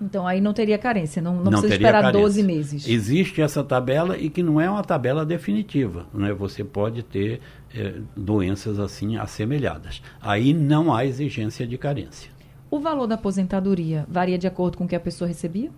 Então 0.00 0.26
aí 0.26 0.40
não 0.40 0.54
teria 0.54 0.78
carência, 0.78 1.20
não, 1.20 1.34
não, 1.34 1.44
não 1.44 1.50
precisa 1.50 1.74
esperar 1.74 2.00
carência. 2.00 2.20
12 2.22 2.42
meses. 2.42 2.88
Existe 2.88 3.42
essa 3.42 3.62
tabela 3.62 4.16
e 4.16 4.30
que 4.30 4.42
não 4.42 4.58
é 4.58 4.70
uma 4.70 4.82
tabela 4.82 5.26
definitiva. 5.26 6.06
Né? 6.14 6.32
Você 6.32 6.64
pode 6.64 7.02
ter 7.02 7.40
é, 7.74 8.00
doenças 8.16 8.78
assim 8.78 9.16
assemelhadas. 9.16 10.02
Aí 10.20 10.52
não 10.52 10.92
há 10.92 11.04
exigência 11.04 11.66
de 11.66 11.78
carência. 11.78 12.30
O 12.70 12.78
valor 12.78 13.06
da 13.06 13.16
aposentadoria 13.16 14.06
varia 14.08 14.38
de 14.38 14.46
acordo 14.46 14.78
com 14.78 14.84
o 14.84 14.88
que 14.88 14.94
a 14.94 15.00
pessoa 15.00 15.26
recebia? 15.26 15.70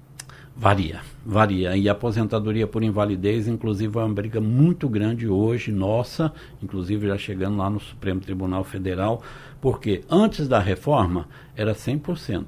Varia, 0.55 1.01
varia. 1.25 1.75
E 1.77 1.89
a 1.89 1.93
aposentadoria 1.93 2.67
por 2.67 2.83
invalidez, 2.83 3.49
inclusive, 3.49 3.99
é 3.99 4.03
uma 4.03 4.15
briga 4.15 4.41
muito 4.41 4.87
grande 4.89 5.27
hoje, 5.27 5.73
nossa, 5.73 6.31
inclusive 6.63 7.07
já 7.07 7.17
chegando 7.17 7.57
lá 7.57 7.71
no 7.71 7.81
Supremo 7.81 8.21
Tribunal 8.21 8.63
Federal, 8.63 9.23
porque 9.61 10.03
antes 10.11 10.47
da 10.47 10.59
reforma 10.59 11.27
era 11.57 11.75
100%. 11.75 12.45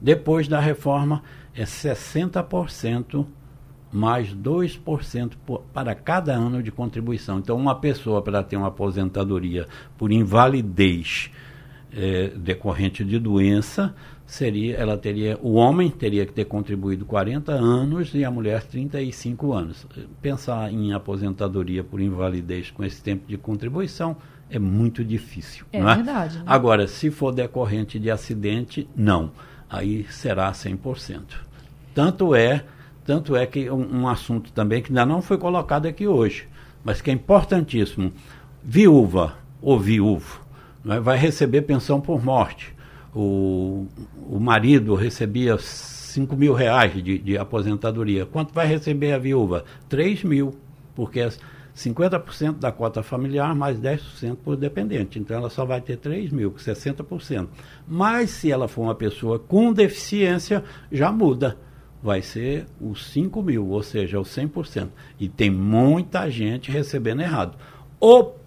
Depois 0.00 0.48
da 0.48 0.58
reforma 0.58 1.22
é 1.54 1.64
60% 1.64 3.26
mais 3.94 4.34
2% 4.34 5.32
por, 5.46 5.62
para 5.72 5.94
cada 5.94 6.34
ano 6.34 6.62
de 6.62 6.72
contribuição. 6.72 7.38
Então, 7.38 7.56
uma 7.56 7.76
pessoa 7.76 8.20
para 8.20 8.42
ter 8.42 8.56
uma 8.56 8.68
aposentadoria 8.68 9.68
por 9.96 10.10
invalidez 10.10 11.30
é, 11.96 12.32
decorrente 12.36 13.04
de 13.04 13.18
doença 13.20 13.94
seria, 14.26 14.76
ela 14.76 14.98
teria, 14.98 15.38
o 15.40 15.52
homem 15.52 15.88
teria 15.90 16.26
que 16.26 16.32
ter 16.32 16.44
contribuído 16.46 17.04
40 17.04 17.52
anos 17.52 18.14
e 18.14 18.24
a 18.24 18.30
mulher 18.30 18.64
35 18.64 19.52
anos. 19.52 19.86
Pensar 20.20 20.72
em 20.72 20.92
aposentadoria 20.92 21.84
por 21.84 22.00
invalidez 22.00 22.70
com 22.70 22.82
esse 22.82 23.00
tempo 23.00 23.28
de 23.28 23.36
contribuição 23.36 24.16
é 24.50 24.58
muito 24.58 25.04
difícil. 25.04 25.66
É, 25.72 25.78
é? 25.78 25.84
verdade. 25.84 26.38
Né? 26.38 26.44
Agora, 26.46 26.88
se 26.88 27.10
for 27.10 27.32
decorrente 27.32 27.98
de 27.98 28.10
acidente, 28.10 28.88
não. 28.96 29.30
Aí 29.70 30.04
será 30.10 30.50
100%. 30.50 31.22
Tanto 31.94 32.34
é, 32.34 32.64
tanto 33.04 33.36
é 33.36 33.46
que 33.46 33.70
um, 33.70 34.02
um 34.02 34.08
assunto 34.08 34.52
também 34.52 34.82
que 34.82 34.90
ainda 34.90 35.04
não 35.06 35.20
foi 35.20 35.38
colocado 35.38 35.86
aqui 35.86 36.06
hoje, 36.06 36.48
mas 36.84 37.00
que 37.00 37.10
é 37.10 37.14
importantíssimo. 37.14 38.12
Viúva 38.62 39.36
ou 39.60 39.78
viúvo 39.78 40.40
né, 40.84 40.98
vai 41.00 41.18
receber 41.18 41.62
pensão 41.62 42.00
por 42.00 42.24
morte 42.24 42.74
o, 43.14 43.86
o 44.28 44.40
marido 44.40 44.94
recebia 44.94 45.56
5 45.56 46.36
mil 46.36 46.52
reais 46.52 46.92
de, 47.02 47.18
de 47.18 47.38
aposentadoria. 47.38 48.26
Quanto 48.26 48.52
vai 48.52 48.66
receber 48.66 49.12
a 49.12 49.18
viúva? 49.18 49.64
3 49.88 50.24
mil, 50.24 50.56
porque 50.94 51.20
é 51.20 51.30
50% 51.76 52.58
da 52.58 52.72
cota 52.72 53.02
familiar 53.02 53.54
mais 53.54 53.78
10% 53.78 54.36
por 54.42 54.56
dependente. 54.56 55.18
Então 55.18 55.36
ela 55.36 55.48
só 55.48 55.64
vai 55.64 55.80
ter 55.80 55.96
3 55.96 56.30
mil, 56.32 56.52
60%. 56.52 57.46
Mas 57.86 58.30
se 58.30 58.50
ela 58.50 58.66
for 58.66 58.82
uma 58.82 58.94
pessoa 58.94 59.38
com 59.38 59.72
deficiência, 59.72 60.64
já 60.90 61.12
muda. 61.12 61.56
Vai 62.04 62.20
ser 62.20 62.66
os 62.78 63.06
5 63.06 63.42
mil, 63.42 63.66
ou 63.70 63.82
seja, 63.82 64.20
os 64.20 64.28
100%. 64.28 64.88
E 65.18 65.26
tem 65.26 65.50
muita 65.50 66.30
gente 66.30 66.70
recebendo 66.70 67.22
errado. 67.22 67.56
Ou 67.98 68.38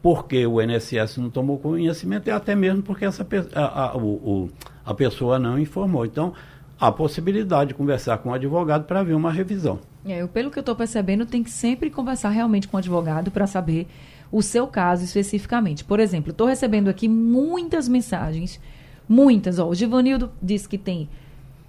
porque 0.00 0.46
o 0.46 0.62
INSS 0.62 1.18
não 1.18 1.28
tomou 1.28 1.58
conhecimento 1.58 2.26
e 2.26 2.30
até 2.30 2.54
mesmo 2.54 2.82
porque 2.82 3.04
essa, 3.04 3.26
a, 3.54 3.90
a, 3.90 3.96
o, 3.98 4.48
a 4.82 4.94
pessoa 4.94 5.38
não 5.38 5.58
informou. 5.58 6.06
Então, 6.06 6.32
há 6.80 6.90
possibilidade 6.90 7.68
de 7.68 7.74
conversar 7.74 8.16
com 8.16 8.30
o 8.30 8.34
advogado 8.34 8.84
para 8.84 9.02
ver 9.02 9.12
uma 9.12 9.30
revisão. 9.30 9.78
É, 10.06 10.22
eu, 10.22 10.26
pelo 10.26 10.50
que 10.50 10.58
eu 10.58 10.62
estou 10.62 10.74
percebendo, 10.74 11.26
tem 11.26 11.44
que 11.44 11.50
sempre 11.50 11.90
conversar 11.90 12.30
realmente 12.30 12.66
com 12.66 12.76
o 12.76 12.78
advogado 12.78 13.30
para 13.30 13.46
saber 13.46 13.86
o 14.32 14.42
seu 14.42 14.66
caso 14.66 15.04
especificamente. 15.04 15.84
Por 15.84 16.00
exemplo, 16.00 16.30
estou 16.30 16.46
recebendo 16.46 16.88
aqui 16.88 17.06
muitas 17.08 17.86
mensagens, 17.88 18.58
muitas. 19.06 19.58
Ó, 19.58 19.68
o 19.68 19.74
Givanildo 19.74 20.32
disse 20.42 20.66
que 20.66 20.78
tem, 20.78 21.10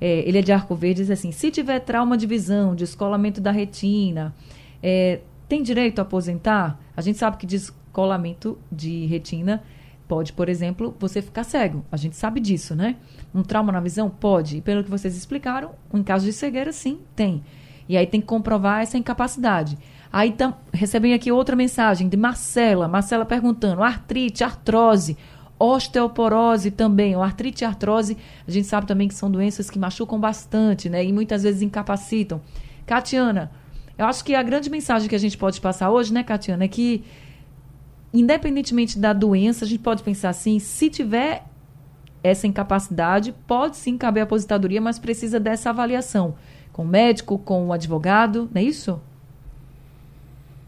é, 0.04 0.28
ele 0.28 0.38
é 0.38 0.42
de 0.42 0.52
Arco 0.52 0.76
Verde, 0.76 1.00
diz 1.00 1.10
assim, 1.10 1.32
se 1.32 1.50
tiver 1.50 1.80
trauma 1.80 2.18
de 2.18 2.28
visão, 2.28 2.76
descolamento 2.76 3.39
da 3.39 3.52
retina, 3.52 4.36
é, 4.82 5.22
tem 5.48 5.63
direito 5.63 6.00
a 6.00 6.02
aposentar? 6.02 6.78
A 6.98 7.00
gente 7.00 7.18
sabe 7.18 7.38
que 7.38 7.46
diz 7.46 7.74
colamento 7.94 8.58
de 8.70 9.06
retina 9.06 9.63
pode, 10.06 10.34
por 10.34 10.50
exemplo, 10.50 10.94
você 11.00 11.22
ficar 11.22 11.46
cego. 11.46 11.86
A 11.89 11.96
gente 11.96 12.18
sabe 12.18 12.42
disso, 12.42 12.76
né? 12.76 12.98
Um 13.34 13.44
trauma 13.44 13.72
na 13.72 13.80
visão? 13.80 14.10
Pode. 14.10 14.58
E 14.58 14.62
pelo 14.62 14.84
que 14.84 14.89
vocês 14.89 15.16
explicaram, 15.16 15.72
em 15.94 16.04
caso 16.04 16.26
de 16.26 16.34
cegueira, 16.34 16.74
sim, 16.74 17.00
tem. 17.16 17.42
E 17.88 17.96
aí 17.96 18.06
tem 18.06 18.20
que 18.20 18.28
comprovar 18.28 18.82
essa 18.82 18.98
incapacidade. 18.98 19.78
Aí 20.12 20.34
tam, 20.34 20.54
recebem 20.74 21.13
aqui 21.13 21.32
outra 21.32 21.56
mensagem 21.56 22.10
de 22.10 22.18
Marcela. 22.18 22.89
Marcela 22.89 23.26
perguntando: 23.26 23.82
artrite, 23.82 24.44
artrose, 24.44 25.18
osteoporose 25.63 26.71
também. 26.71 27.15
O 27.15 27.21
artrite 27.21 27.63
e 27.63 27.65
artrose, 27.65 28.17
a 28.47 28.52
gente 28.52 28.67
sabe 28.67 28.86
também 28.86 29.08
que 29.08 29.13
são 29.13 29.32
doenças 29.32 29.69
que 29.69 29.80
machucam 29.80 30.19
bastante, 30.19 30.89
né? 30.89 31.04
E 31.06 31.13
muitas 31.13 31.43
vezes 31.43 31.62
incapacitam. 31.62 32.41
Catiana, 32.86 33.52
eu 33.97 34.06
acho 34.06 34.23
que 34.26 34.36
a 34.36 34.43
grande 34.43 34.69
mensagem 34.69 35.08
que 35.08 35.15
a 35.15 35.19
gente 35.19 35.38
pode 35.38 35.62
passar 35.62 35.89
hoje, 35.89 36.13
né, 36.13 36.23
Catiana, 36.23 36.65
é 36.65 36.67
que 36.67 37.04
independentemente 38.13 38.99
da 38.99 39.13
doença, 39.13 39.65
a 39.65 39.67
gente 39.67 39.82
pode 39.82 40.04
pensar 40.04 40.30
assim, 40.30 40.60
se 40.60 40.89
tiver 40.89 41.45
essa 42.21 42.45
incapacidade, 42.45 43.34
pode 43.47 43.76
sim 43.78 43.97
caber 43.97 44.21
a 44.21 44.23
aposentadoria, 44.23 44.80
mas 44.80 44.99
precisa 44.99 45.39
dessa 45.39 45.69
avaliação 45.69 46.36
com 46.71 46.84
o 46.84 46.88
médico, 46.88 47.38
com 47.38 47.67
o 47.67 47.73
advogado, 47.73 48.49
não 48.54 48.62
é 48.62 48.63
isso? 48.63 48.99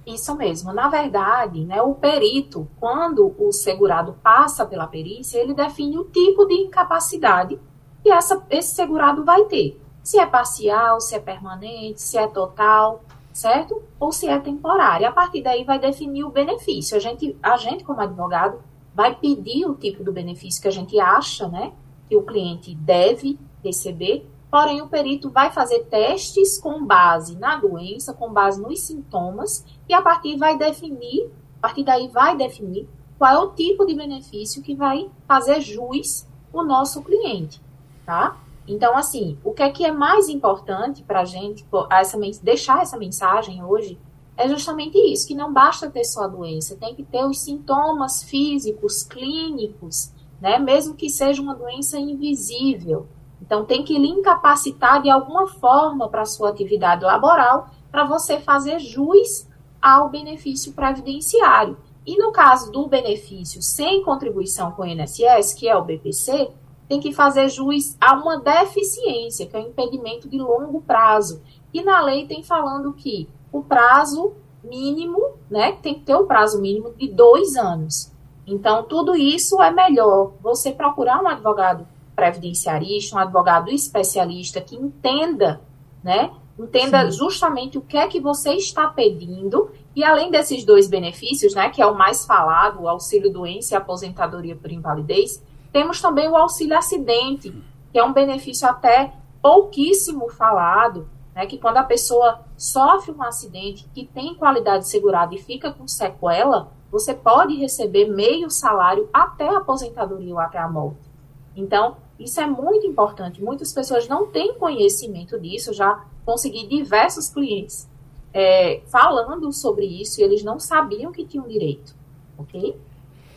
Isso 0.05 0.35
mesmo. 0.35 0.71
Na 0.71 0.87
verdade, 0.87 1.65
né, 1.65 1.81
o 1.81 1.95
perito, 1.95 2.67
quando 2.79 3.35
o 3.39 3.51
segurado 3.51 4.13
passa 4.21 4.65
pela 4.65 4.87
perícia, 4.87 5.39
ele 5.39 5.53
define 5.53 5.97
o 5.97 6.05
tipo 6.05 6.45
de 6.45 6.53
incapacidade 6.53 7.59
que 8.03 8.11
essa, 8.11 8.45
esse 8.49 8.75
segurado 8.75 9.23
vai 9.23 9.45
ter. 9.45 9.81
Se 10.03 10.19
é 10.19 10.25
parcial, 10.25 11.01
se 11.01 11.15
é 11.15 11.19
permanente, 11.19 12.01
se 12.01 12.17
é 12.17 12.27
total 12.27 13.01
certo? 13.35 13.83
Ou 13.99 14.13
se 14.13 14.27
é 14.27 14.39
temporária. 14.39 15.09
A 15.09 15.11
partir 15.11 15.43
daí 15.43 15.65
vai 15.65 15.77
definir 15.77 16.23
o 16.23 16.29
benefício. 16.29 16.95
A 16.95 16.99
gente, 16.99 17.37
a 17.43 17.57
gente 17.57 17.83
como 17.83 17.99
advogado, 17.99 18.63
vai 18.93 19.13
pedir 19.13 19.65
o 19.65 19.75
tipo 19.75 20.03
do 20.03 20.13
benefício 20.13 20.61
que 20.61 20.69
a 20.69 20.71
gente 20.71 20.97
acha, 20.97 21.49
né, 21.49 21.73
que 22.07 22.15
o 22.15 22.23
cliente 22.23 22.73
deve 22.73 23.37
receber. 23.61 24.25
Porém, 24.55 24.81
o 24.81 24.87
perito 24.87 25.29
vai 25.29 25.51
fazer 25.51 25.83
testes 25.87 26.57
com 26.57 26.85
base 26.85 27.37
na 27.37 27.57
doença, 27.57 28.13
com 28.13 28.31
base 28.31 28.61
nos 28.61 28.79
sintomas, 28.83 29.65
e 29.85 29.93
a 29.93 30.01
partir 30.01 30.37
vai 30.37 30.57
definir, 30.57 31.29
a 31.57 31.67
partir 31.67 31.83
daí 31.83 32.07
vai 32.07 32.37
definir 32.37 32.87
qual 33.17 33.33
é 33.33 33.37
o 33.37 33.51
tipo 33.51 33.85
de 33.85 33.93
benefício 33.93 34.63
que 34.63 34.73
vai 34.73 35.11
fazer 35.27 35.59
jus 35.59 36.25
o 36.53 36.63
nosso 36.63 37.03
cliente, 37.03 37.61
tá? 38.05 38.37
Então, 38.65 38.95
assim, 38.95 39.37
o 39.43 39.51
que 39.51 39.61
é 39.61 39.69
que 39.69 39.83
é 39.83 39.91
mais 39.91 40.29
importante 40.29 41.03
para 41.03 41.19
a 41.19 41.25
gente 41.25 41.67
essa, 41.91 42.17
deixar 42.41 42.81
essa 42.81 42.97
mensagem 42.97 43.61
hoje 43.61 43.99
é 44.37 44.47
justamente 44.47 44.97
isso, 44.97 45.27
que 45.27 45.35
não 45.35 45.51
basta 45.51 45.91
ter 45.91 46.05
só 46.05 46.23
a 46.23 46.27
doença, 46.27 46.77
tem 46.77 46.95
que 46.95 47.03
ter 47.03 47.25
os 47.25 47.41
sintomas 47.41 48.23
físicos, 48.23 49.03
clínicos, 49.03 50.13
né? 50.39 50.57
Mesmo 50.59 50.95
que 50.95 51.09
seja 51.09 51.41
uma 51.41 51.55
doença 51.55 51.99
invisível. 51.99 53.05
Então, 53.45 53.63
tem 53.63 53.83
que 53.83 53.97
lhe 53.97 54.07
incapacitar 54.07 55.01
de 55.01 55.09
alguma 55.09 55.47
forma 55.47 56.09
para 56.09 56.21
a 56.21 56.25
sua 56.25 56.49
atividade 56.49 57.03
laboral, 57.03 57.67
para 57.91 58.03
você 58.03 58.39
fazer 58.39 58.79
jus 58.79 59.47
ao 59.81 60.09
benefício 60.09 60.73
previdenciário. 60.73 61.77
E 62.05 62.17
no 62.17 62.31
caso 62.31 62.71
do 62.71 62.87
benefício 62.87 63.61
sem 63.61 64.03
contribuição 64.03 64.71
com 64.71 64.83
o 64.83 64.85
INSS, 64.85 65.53
que 65.53 65.67
é 65.67 65.75
o 65.75 65.83
BPC, 65.83 66.51
tem 66.87 66.99
que 66.99 67.13
fazer 67.13 67.49
jus 67.49 67.95
a 67.99 68.13
uma 68.13 68.39
deficiência, 68.39 69.45
que 69.45 69.55
é 69.55 69.59
um 69.59 69.69
impedimento 69.69 70.29
de 70.29 70.37
longo 70.37 70.81
prazo. 70.81 71.41
E 71.73 71.81
na 71.81 72.01
lei 72.01 72.27
tem 72.27 72.43
falando 72.43 72.93
que 72.93 73.27
o 73.51 73.63
prazo 73.63 74.33
mínimo, 74.63 75.19
né, 75.49 75.73
tem 75.81 75.95
que 75.95 76.01
ter 76.01 76.15
um 76.15 76.27
prazo 76.27 76.61
mínimo 76.61 76.93
de 76.93 77.07
dois 77.07 77.55
anos. 77.55 78.11
Então, 78.45 78.83
tudo 78.83 79.15
isso 79.15 79.61
é 79.61 79.71
melhor 79.71 80.33
você 80.41 80.71
procurar 80.71 81.21
um 81.21 81.27
advogado 81.27 81.87
previdenciarista, 82.15 83.15
um 83.15 83.19
advogado 83.19 83.69
especialista 83.69 84.61
que 84.61 84.75
entenda, 84.75 85.61
né, 86.03 86.31
Entenda 86.57 87.11
Sim. 87.11 87.17
justamente 87.17 87.77
o 87.77 87.81
que 87.81 87.97
é 87.97 88.07
que 88.07 88.19
você 88.19 88.53
está 88.53 88.87
pedindo. 88.87 89.69
E 89.93 90.03
além 90.03 90.31
desses 90.31 90.63
dois 90.63 90.87
benefícios, 90.87 91.53
né, 91.53 91.69
que 91.69 91.81
é 91.81 91.85
o 91.85 91.95
mais 91.95 92.25
falado, 92.25 92.81
o 92.81 92.87
auxílio 92.87 93.31
doença 93.31 93.73
e 93.73 93.77
aposentadoria 93.77 94.55
por 94.55 94.71
invalidez, 94.71 95.43
temos 95.71 96.01
também 96.01 96.29
o 96.29 96.35
auxílio 96.35 96.77
acidente, 96.77 97.53
que 97.91 97.99
é 97.99 98.03
um 98.03 98.13
benefício 98.13 98.67
até 98.67 99.13
pouquíssimo 99.41 100.29
falado, 100.29 101.09
né, 101.35 101.45
que 101.45 101.57
quando 101.57 101.77
a 101.77 101.83
pessoa 101.83 102.45
sofre 102.57 103.11
um 103.11 103.21
acidente 103.21 103.85
que 103.93 104.05
tem 104.05 104.33
qualidade 104.35 104.87
segurada 104.87 105.35
e 105.35 105.37
fica 105.37 105.71
com 105.73 105.85
sequela, 105.85 106.71
você 106.89 107.13
pode 107.13 107.55
receber 107.57 108.07
meio 108.07 108.49
salário 108.49 109.09
até 109.11 109.49
a 109.49 109.57
aposentadoria 109.57 110.33
ou 110.33 110.39
até 110.39 110.57
a 110.57 110.69
morte. 110.69 111.11
Então, 111.53 111.97
isso 112.19 112.39
é 112.39 112.47
muito 112.47 112.87
importante. 112.87 113.43
Muitas 113.43 113.73
pessoas 113.73 114.07
não 114.07 114.27
têm 114.27 114.55
conhecimento 114.55 115.39
disso. 115.39 115.71
Eu 115.71 115.73
já 115.73 116.05
consegui 116.25 116.67
diversos 116.67 117.29
clientes 117.29 117.87
é, 118.33 118.81
falando 118.87 119.51
sobre 119.51 119.85
isso 119.85 120.19
e 120.19 120.23
eles 120.23 120.43
não 120.43 120.59
sabiam 120.59 121.11
que 121.11 121.25
tinham 121.25 121.47
direito. 121.47 121.95
Ok? 122.37 122.75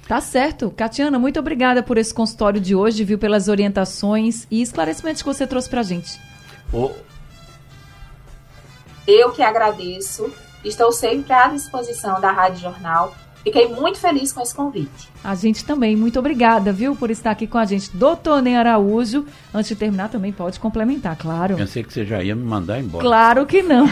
Tá 0.07 0.21
certo. 0.21 0.71
Catiana, 0.71 1.19
muito 1.19 1.39
obrigada 1.39 1.83
por 1.83 1.99
esse 1.99 2.15
consultório 2.15 2.61
de 2.61 2.75
hoje, 2.75 3.05
viu, 3.05 3.19
pelas 3.19 3.49
orientações 3.49 4.47
e 4.51 4.63
esclarecimentos 4.63 5.23
que 5.23 5.29
você 5.29 5.47
trouxe 5.47 5.69
pra 5.69 5.83
gente. 5.83 6.19
Oh. 6.73 6.91
Eu 9.07 9.33
que 9.33 9.43
agradeço. 9.43 10.33
Estou 10.65 10.91
sempre 10.93 11.33
à 11.33 11.49
disposição 11.49 12.21
da 12.21 12.33
Rádio 12.33 12.61
Jornal 12.61 13.15
Fiquei 13.49 13.67
muito 13.69 13.99
feliz 13.99 14.31
com 14.31 14.43
esse 14.43 14.55
convite. 14.55 15.09
A 15.25 15.35
gente 15.35 15.65
também, 15.65 15.97
muito 15.97 16.19
obrigada, 16.19 16.71
viu, 16.71 16.95
por 16.95 17.11
estar 17.11 17.31
aqui 17.31 17.47
com 17.47 17.57
a 17.57 17.65
gente. 17.65 17.91
Doutor 17.97 18.43
Ney 18.43 18.57
Araújo, 18.57 19.25
antes 19.55 19.71
de 19.71 19.75
terminar, 19.75 20.11
também 20.11 20.31
pode 20.33 20.61
complementar, 20.61 21.17
claro. 21.17 21.57
Pensei 21.57 21.83
que 21.83 21.91
você 21.91 22.05
já 22.05 22.23
ia 22.23 22.37
me 22.37 22.45
mandar 22.45 22.79
embora. 22.79 23.03
Claro 23.03 23.47
que 23.47 23.63
não. 23.63 23.87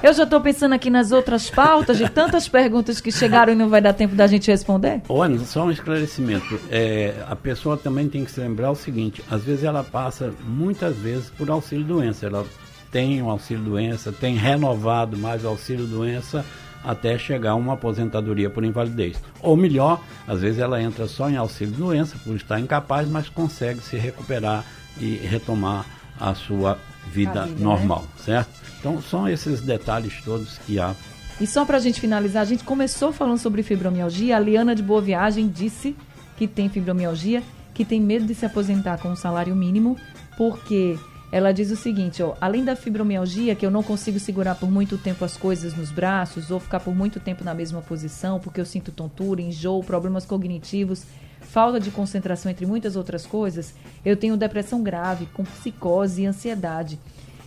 Eu 0.00 0.14
já 0.14 0.22
estou 0.22 0.40
pensando 0.40 0.74
aqui 0.74 0.90
nas 0.90 1.10
outras 1.10 1.50
pautas, 1.50 1.98
de 1.98 2.08
tantas 2.08 2.48
perguntas 2.48 3.00
que 3.00 3.10
chegaram 3.10 3.52
e 3.52 3.56
não 3.56 3.68
vai 3.68 3.80
dar 3.80 3.94
tempo 3.94 4.14
da 4.14 4.28
gente 4.28 4.48
responder. 4.48 5.02
Olha, 5.08 5.40
só 5.40 5.64
um 5.64 5.72
esclarecimento. 5.72 6.60
É, 6.70 7.14
a 7.28 7.34
pessoa 7.34 7.76
também 7.76 8.08
tem 8.08 8.24
que 8.24 8.30
se 8.30 8.38
lembrar 8.38 8.70
o 8.70 8.76
seguinte: 8.76 9.24
às 9.28 9.42
vezes 9.42 9.64
ela 9.64 9.82
passa, 9.82 10.32
muitas 10.46 10.96
vezes, 10.96 11.30
por 11.30 11.50
auxílio 11.50 11.84
doença. 11.84 12.26
Ela 12.26 12.46
tem 12.92 13.20
o 13.20 13.24
um 13.24 13.30
auxílio 13.30 13.64
doença, 13.64 14.12
tem 14.12 14.36
renovado 14.36 15.16
mais 15.18 15.44
o 15.44 15.48
auxílio 15.48 15.84
doença 15.84 16.44
até 16.84 17.16
chegar 17.16 17.52
a 17.52 17.54
uma 17.54 17.74
aposentadoria 17.74 18.50
por 18.50 18.64
invalidez. 18.64 19.16
Ou 19.40 19.56
melhor, 19.56 20.00
às 20.28 20.40
vezes 20.40 20.58
ela 20.58 20.80
entra 20.80 21.08
só 21.08 21.30
em 21.30 21.36
auxílio 21.36 21.74
doença 21.74 22.16
por 22.22 22.36
estar 22.36 22.60
incapaz, 22.60 23.08
mas 23.08 23.28
consegue 23.28 23.80
se 23.80 23.96
recuperar 23.96 24.64
e 25.00 25.16
retomar 25.16 25.86
a 26.20 26.34
sua 26.34 26.78
vida, 27.10 27.44
vida 27.44 27.46
né? 27.46 27.54
normal, 27.58 28.02
né? 28.02 28.24
certo? 28.24 28.50
Então 28.78 29.00
são 29.00 29.28
esses 29.28 29.60
detalhes 29.60 30.20
todos 30.22 30.58
que 30.58 30.78
há. 30.78 30.94
E 31.40 31.46
só 31.46 31.64
para 31.64 31.78
a 31.78 31.80
gente 31.80 32.00
finalizar, 32.00 32.42
a 32.42 32.46
gente 32.46 32.62
começou 32.62 33.12
falando 33.12 33.38
sobre 33.38 33.62
fibromialgia. 33.62 34.36
A 34.36 34.40
Liana 34.40 34.74
de 34.74 34.82
Boa 34.82 35.00
Viagem 35.00 35.48
disse 35.48 35.96
que 36.36 36.46
tem 36.46 36.68
fibromialgia, 36.68 37.42
que 37.72 37.84
tem 37.84 38.00
medo 38.00 38.26
de 38.26 38.34
se 38.34 38.46
aposentar 38.46 38.98
com 38.98 39.08
um 39.08 39.16
salário 39.16 39.54
mínimo, 39.56 39.96
porque 40.36 40.96
ela 41.34 41.50
diz 41.50 41.72
o 41.72 41.76
seguinte, 41.76 42.22
ó, 42.22 42.36
além 42.40 42.64
da 42.64 42.76
fibromialgia, 42.76 43.56
que 43.56 43.66
eu 43.66 43.70
não 43.70 43.82
consigo 43.82 44.20
segurar 44.20 44.54
por 44.54 44.70
muito 44.70 44.96
tempo 44.96 45.24
as 45.24 45.36
coisas 45.36 45.74
nos 45.74 45.90
braços 45.90 46.48
ou 46.48 46.60
ficar 46.60 46.78
por 46.78 46.94
muito 46.94 47.18
tempo 47.18 47.42
na 47.42 47.52
mesma 47.52 47.82
posição, 47.82 48.38
porque 48.38 48.60
eu 48.60 48.64
sinto 48.64 48.92
tontura, 48.92 49.42
enjoo, 49.42 49.82
problemas 49.82 50.24
cognitivos, 50.24 51.02
falta 51.40 51.80
de 51.80 51.90
concentração, 51.90 52.52
entre 52.52 52.64
muitas 52.66 52.94
outras 52.94 53.26
coisas, 53.26 53.74
eu 54.04 54.16
tenho 54.16 54.36
depressão 54.36 54.80
grave, 54.80 55.26
com 55.34 55.42
psicose 55.42 56.22
e 56.22 56.26
ansiedade. 56.26 57.00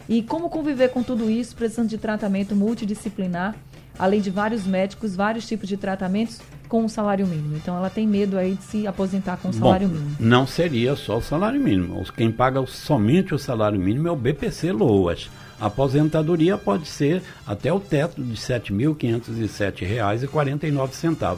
E 0.10 0.22
como 0.22 0.50
conviver 0.50 0.90
com 0.90 1.02
tudo 1.02 1.30
isso, 1.30 1.56
precisando 1.56 1.88
de 1.88 1.98
tratamento 1.98 2.54
multidisciplinar, 2.58 3.56
além 3.98 4.20
de 4.20 4.30
vários 4.30 4.68
médicos, 4.68 5.16
vários 5.16 5.48
tipos 5.48 5.70
de 5.70 5.78
tratamentos, 5.78 6.42
com 6.68 6.86
o 6.86 6.90
salário 6.90 7.26
mínimo. 7.26 7.56
Então 7.56 7.76
ela 7.76 7.90
tem 7.90 8.08
medo 8.08 8.38
aí 8.38 8.54
de 8.56 8.64
se 8.64 8.86
aposentar 8.86 9.38
com 9.38 9.50
o 9.50 9.54
salário 9.54 9.88
Bom, 9.88 9.96
mínimo. 9.96 10.16
Não 10.20 10.46
seria 10.46 10.96
só 10.96 11.18
o 11.18 11.22
salário 11.22 11.60
mínimo. 11.60 12.06
Quem 12.16 12.32
paga 12.32 12.64
somente 12.68 13.34
o 13.34 13.40
salário 13.40 13.80
mínimo 13.80 14.08
é 14.08 14.12
o 14.12 14.16
BPC 14.16 14.72
Loas. 14.72 15.28
A 15.60 15.66
aposentadoria 15.68 16.58
pode 16.58 16.88
ser 16.88 17.22
até 17.46 17.72
o 17.74 17.80
teto 17.80 18.22
de 18.22 18.30
R$ 18.30 18.38
7.507,49. 18.38 21.38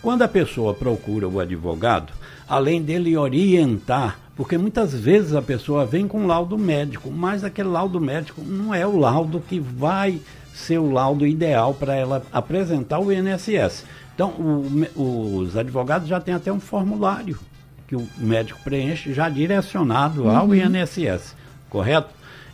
Quando 0.00 0.22
a 0.22 0.28
pessoa 0.28 0.72
procura 0.72 1.28
o 1.28 1.38
advogado, 1.38 2.14
além 2.48 2.80
dele 2.80 3.14
orientar, 3.16 4.18
porque 4.34 4.56
muitas 4.56 4.94
vezes 4.94 5.34
a 5.34 5.42
pessoa 5.42 5.84
vem 5.84 6.08
com 6.08 6.26
laudo 6.26 6.56
médico, 6.56 7.10
mas 7.10 7.44
aquele 7.44 7.68
laudo 7.68 8.00
médico 8.00 8.40
não 8.40 8.72
é 8.72 8.86
o 8.86 8.96
laudo 8.96 9.38
que 9.40 9.60
vai 9.60 10.18
ser 10.54 10.78
o 10.78 10.90
laudo 10.90 11.26
ideal 11.26 11.74
para 11.74 11.94
ela 11.94 12.22
apresentar 12.32 13.00
o 13.00 13.12
INSS. 13.12 13.84
Então, 14.18 14.30
o, 14.96 15.36
os 15.36 15.56
advogados 15.56 16.08
já 16.08 16.20
têm 16.20 16.34
até 16.34 16.52
um 16.52 16.58
formulário 16.58 17.38
que 17.86 17.94
o 17.94 18.04
médico 18.16 18.58
preenche 18.64 19.14
já 19.14 19.28
direcionado 19.28 20.24
uhum. 20.24 20.36
ao 20.36 20.52
INSS, 20.52 21.36
correto? 21.70 22.08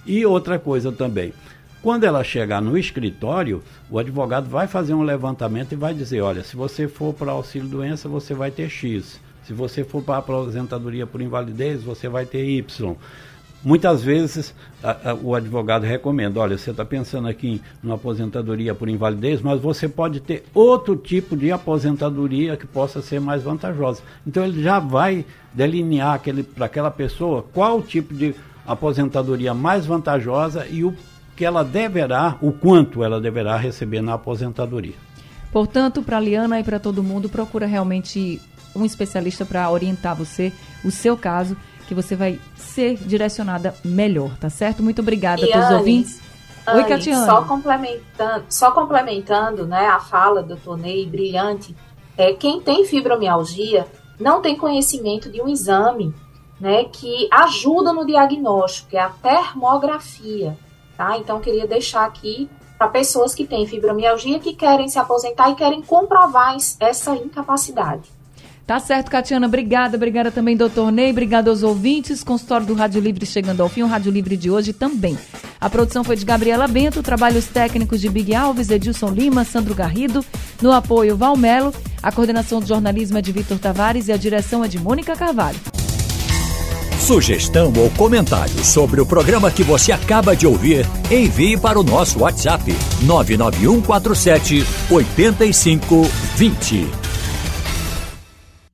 E 0.05 0.27
outra 0.27 0.59
coisa 0.59 0.93
também, 0.93 1.33
quando 1.81 2.05
ela 2.05 2.23
chegar 2.23 2.61
no 2.61 2.77
escritório, 2.77 3.63
o 3.91 3.99
advogado 3.99 4.47
vai 4.47 4.67
fazer 4.67 4.93
um 4.93 5.03
levantamento 5.03 5.73
e 5.73 5.77
vai 5.77 5.95
dizer, 5.95 6.21
olha, 6.21 6.45
se 6.45 6.55
você 6.55 6.87
for 6.87 7.15
para 7.15 7.33
auxílio 7.33 7.67
doença, 7.67 8.11
você 8.11 8.35
vai 8.35 8.51
ter 8.51 8.69
X. 8.69 9.19
Se 9.47 9.55
você 9.55 9.83
for 9.83 10.03
para 10.03 10.19
aposentadoria 10.19 11.07
por 11.07 11.23
invalidez, 11.23 11.83
você 11.83 12.11
vai 12.11 12.27
ter 12.27 12.45
Y. 12.45 12.95
Muitas 13.65 14.03
vezes 14.03 14.55
a, 14.83 15.11
a, 15.11 15.15
o 15.15 15.35
advogado 15.35 15.85
recomenda, 15.85 16.39
olha, 16.39 16.59
você 16.59 16.71
está 16.71 16.85
pensando 16.85 17.27
aqui 17.27 17.63
em 17.83 17.87
uma 17.87 17.95
aposentadoria 17.95 18.75
por 18.75 18.91
invalidez, 18.91 19.41
mas 19.41 19.59
você 19.59 19.89
pode 19.89 20.21
ter 20.21 20.45
outro 20.53 20.95
tipo 20.97 21.35
de 21.35 21.51
aposentadoria 21.51 22.59
que 22.59 22.67
possa 22.67 23.01
ser 23.01 23.21
mais 23.21 23.43
vantajosa. 23.43 24.03
Então 24.27 24.45
ele 24.45 24.63
já 24.63 24.79
vai 24.79 25.25
delinear 25.55 26.21
para 26.55 26.67
aquela 26.67 26.91
pessoa 26.91 27.43
qual 27.55 27.79
o 27.79 27.83
tipo 27.83 28.13
de 28.13 28.35
aposentadoria 28.67 29.55
mais 29.55 29.87
vantajosa 29.87 30.67
e 30.67 30.85
o 30.85 30.95
que 31.35 31.45
ela 31.45 31.65
deverá, 31.65 32.37
o 32.43 32.53
quanto 32.53 33.03
ela 33.03 33.19
deverá 33.19 33.57
receber 33.57 34.03
na 34.03 34.15
aposentadoria. 34.15 34.95
Portanto, 35.51 36.03
para 36.03 36.19
a 36.19 36.21
Liana 36.21 36.61
e 36.61 36.65
para 36.65 36.79
todo 36.79 37.03
mundo, 37.03 37.31
procura 37.31 37.65
realmente 37.65 38.41
um 38.75 38.85
especialista 38.85 39.45
para 39.45 39.71
orientar 39.71 40.17
você, 40.17 40.53
o 40.85 40.91
seu 40.91 41.17
caso 41.17 41.57
que 41.87 41.95
você 41.95 42.17
vai 42.17 42.41
ser 42.57 42.97
direcionada 42.97 43.75
melhor, 43.85 44.37
tá 44.39 44.51
certo? 44.51 44.83
Muito 44.83 45.01
obrigada 45.01 45.47
para 45.47 45.67
os 45.67 45.71
ouvintes. 45.79 46.21
Oi, 46.67 46.81
Anne, 46.81 46.89
Catiane. 46.89 47.27
Só 47.27 47.43
complementando, 47.43 48.45
só 48.49 48.71
complementando 48.71 49.67
né, 49.67 49.87
a 49.87 50.01
fala 50.01 50.43
do 50.43 50.57
Tonei, 50.57 51.07
brilhante, 51.07 51.77
é, 52.17 52.33
quem 52.33 52.61
tem 52.61 52.85
fibromialgia 52.85 53.87
não 54.19 54.41
tem 54.41 54.57
conhecimento 54.57 55.31
de 55.31 55.43
um 55.43 55.49
exame 55.49 56.15
né, 56.59 56.85
que 56.85 57.29
ajuda 57.31 57.93
no 57.93 58.07
diagnóstico, 58.07 58.91
que 58.91 58.97
é 58.97 59.03
a 59.03 59.11
termografia. 59.11 60.57
Tá? 60.97 61.19
Então, 61.19 61.41
queria 61.41 61.67
deixar 61.67 62.05
aqui 62.05 62.49
para 62.79 62.89
pessoas 62.89 63.35
que 63.35 63.47
têm 63.47 63.67
fibromialgia, 63.67 64.39
que 64.39 64.55
querem 64.55 64.89
se 64.89 64.99
aposentar 64.99 65.51
e 65.51 65.55
querem 65.55 65.83
comprovar 65.83 66.57
essa 66.81 67.15
incapacidade. 67.17 68.14
Tá 68.67 68.81
certo, 68.81 69.11
Catiana. 69.11 69.47
Obrigada. 69.47 69.97
Obrigada 69.97 70.31
também, 70.31 70.57
doutor 70.57 70.91
Ney. 70.91 71.11
Obrigada 71.11 71.51
aos 71.51 71.63
ouvintes. 71.63 72.25
Consultório 72.25 72.67
do 72.67 72.75
Rádio 72.75 73.01
Livre 73.01 73.27
chegando 73.27 73.63
ao 73.63 73.69
fim. 73.69 73.83
O 73.83 73.87
Rádio 73.87 74.11
Livre 74.11 74.37
de 74.37 74.51
hoje 74.51 74.73
também. 74.73 75.19
A 75.61 75.69
produção 75.69 76.03
foi 76.03 76.17
de 76.17 76.25
Gabriela 76.25 76.67
Bento. 76.67 77.03
Trabalhos 77.03 77.47
técnicos 77.47 78.01
de 78.01 78.09
Big 78.09 78.35
Alves, 78.35 78.71
Edilson 78.71 79.11
Lima, 79.11 79.45
Sandro 79.45 79.75
Garrido. 79.75 80.25
No 80.63 80.73
apoio, 80.73 81.17
Valmelo. 81.17 81.75
A 82.03 82.11
coordenação 82.11 82.61
de 82.61 82.69
jornalismo 82.69 83.19
é 83.19 83.23
de 83.23 83.33
Vitor 83.33 83.59
Tavares 83.59 84.09
e 84.09 84.13
a 84.13 84.17
direção 84.17 84.65
é 84.65 84.69
de 84.69 84.79
Mônica 84.79 85.15
Carvalho. 85.15 85.59
Sugestão 86.99 87.71
ou 87.77 87.91
comentário 87.91 88.65
sobre 88.65 88.99
o 88.99 89.05
programa 89.05 89.51
que 89.51 89.63
você 89.63 89.93
acaba 89.93 90.35
de 90.35 90.47
ouvir, 90.47 90.87
envie 91.11 91.55
para 91.55 91.79
o 91.79 91.83
nosso 91.83 92.21
WhatsApp 92.21 92.75
99147 93.03 94.65
8520. 94.91 97.04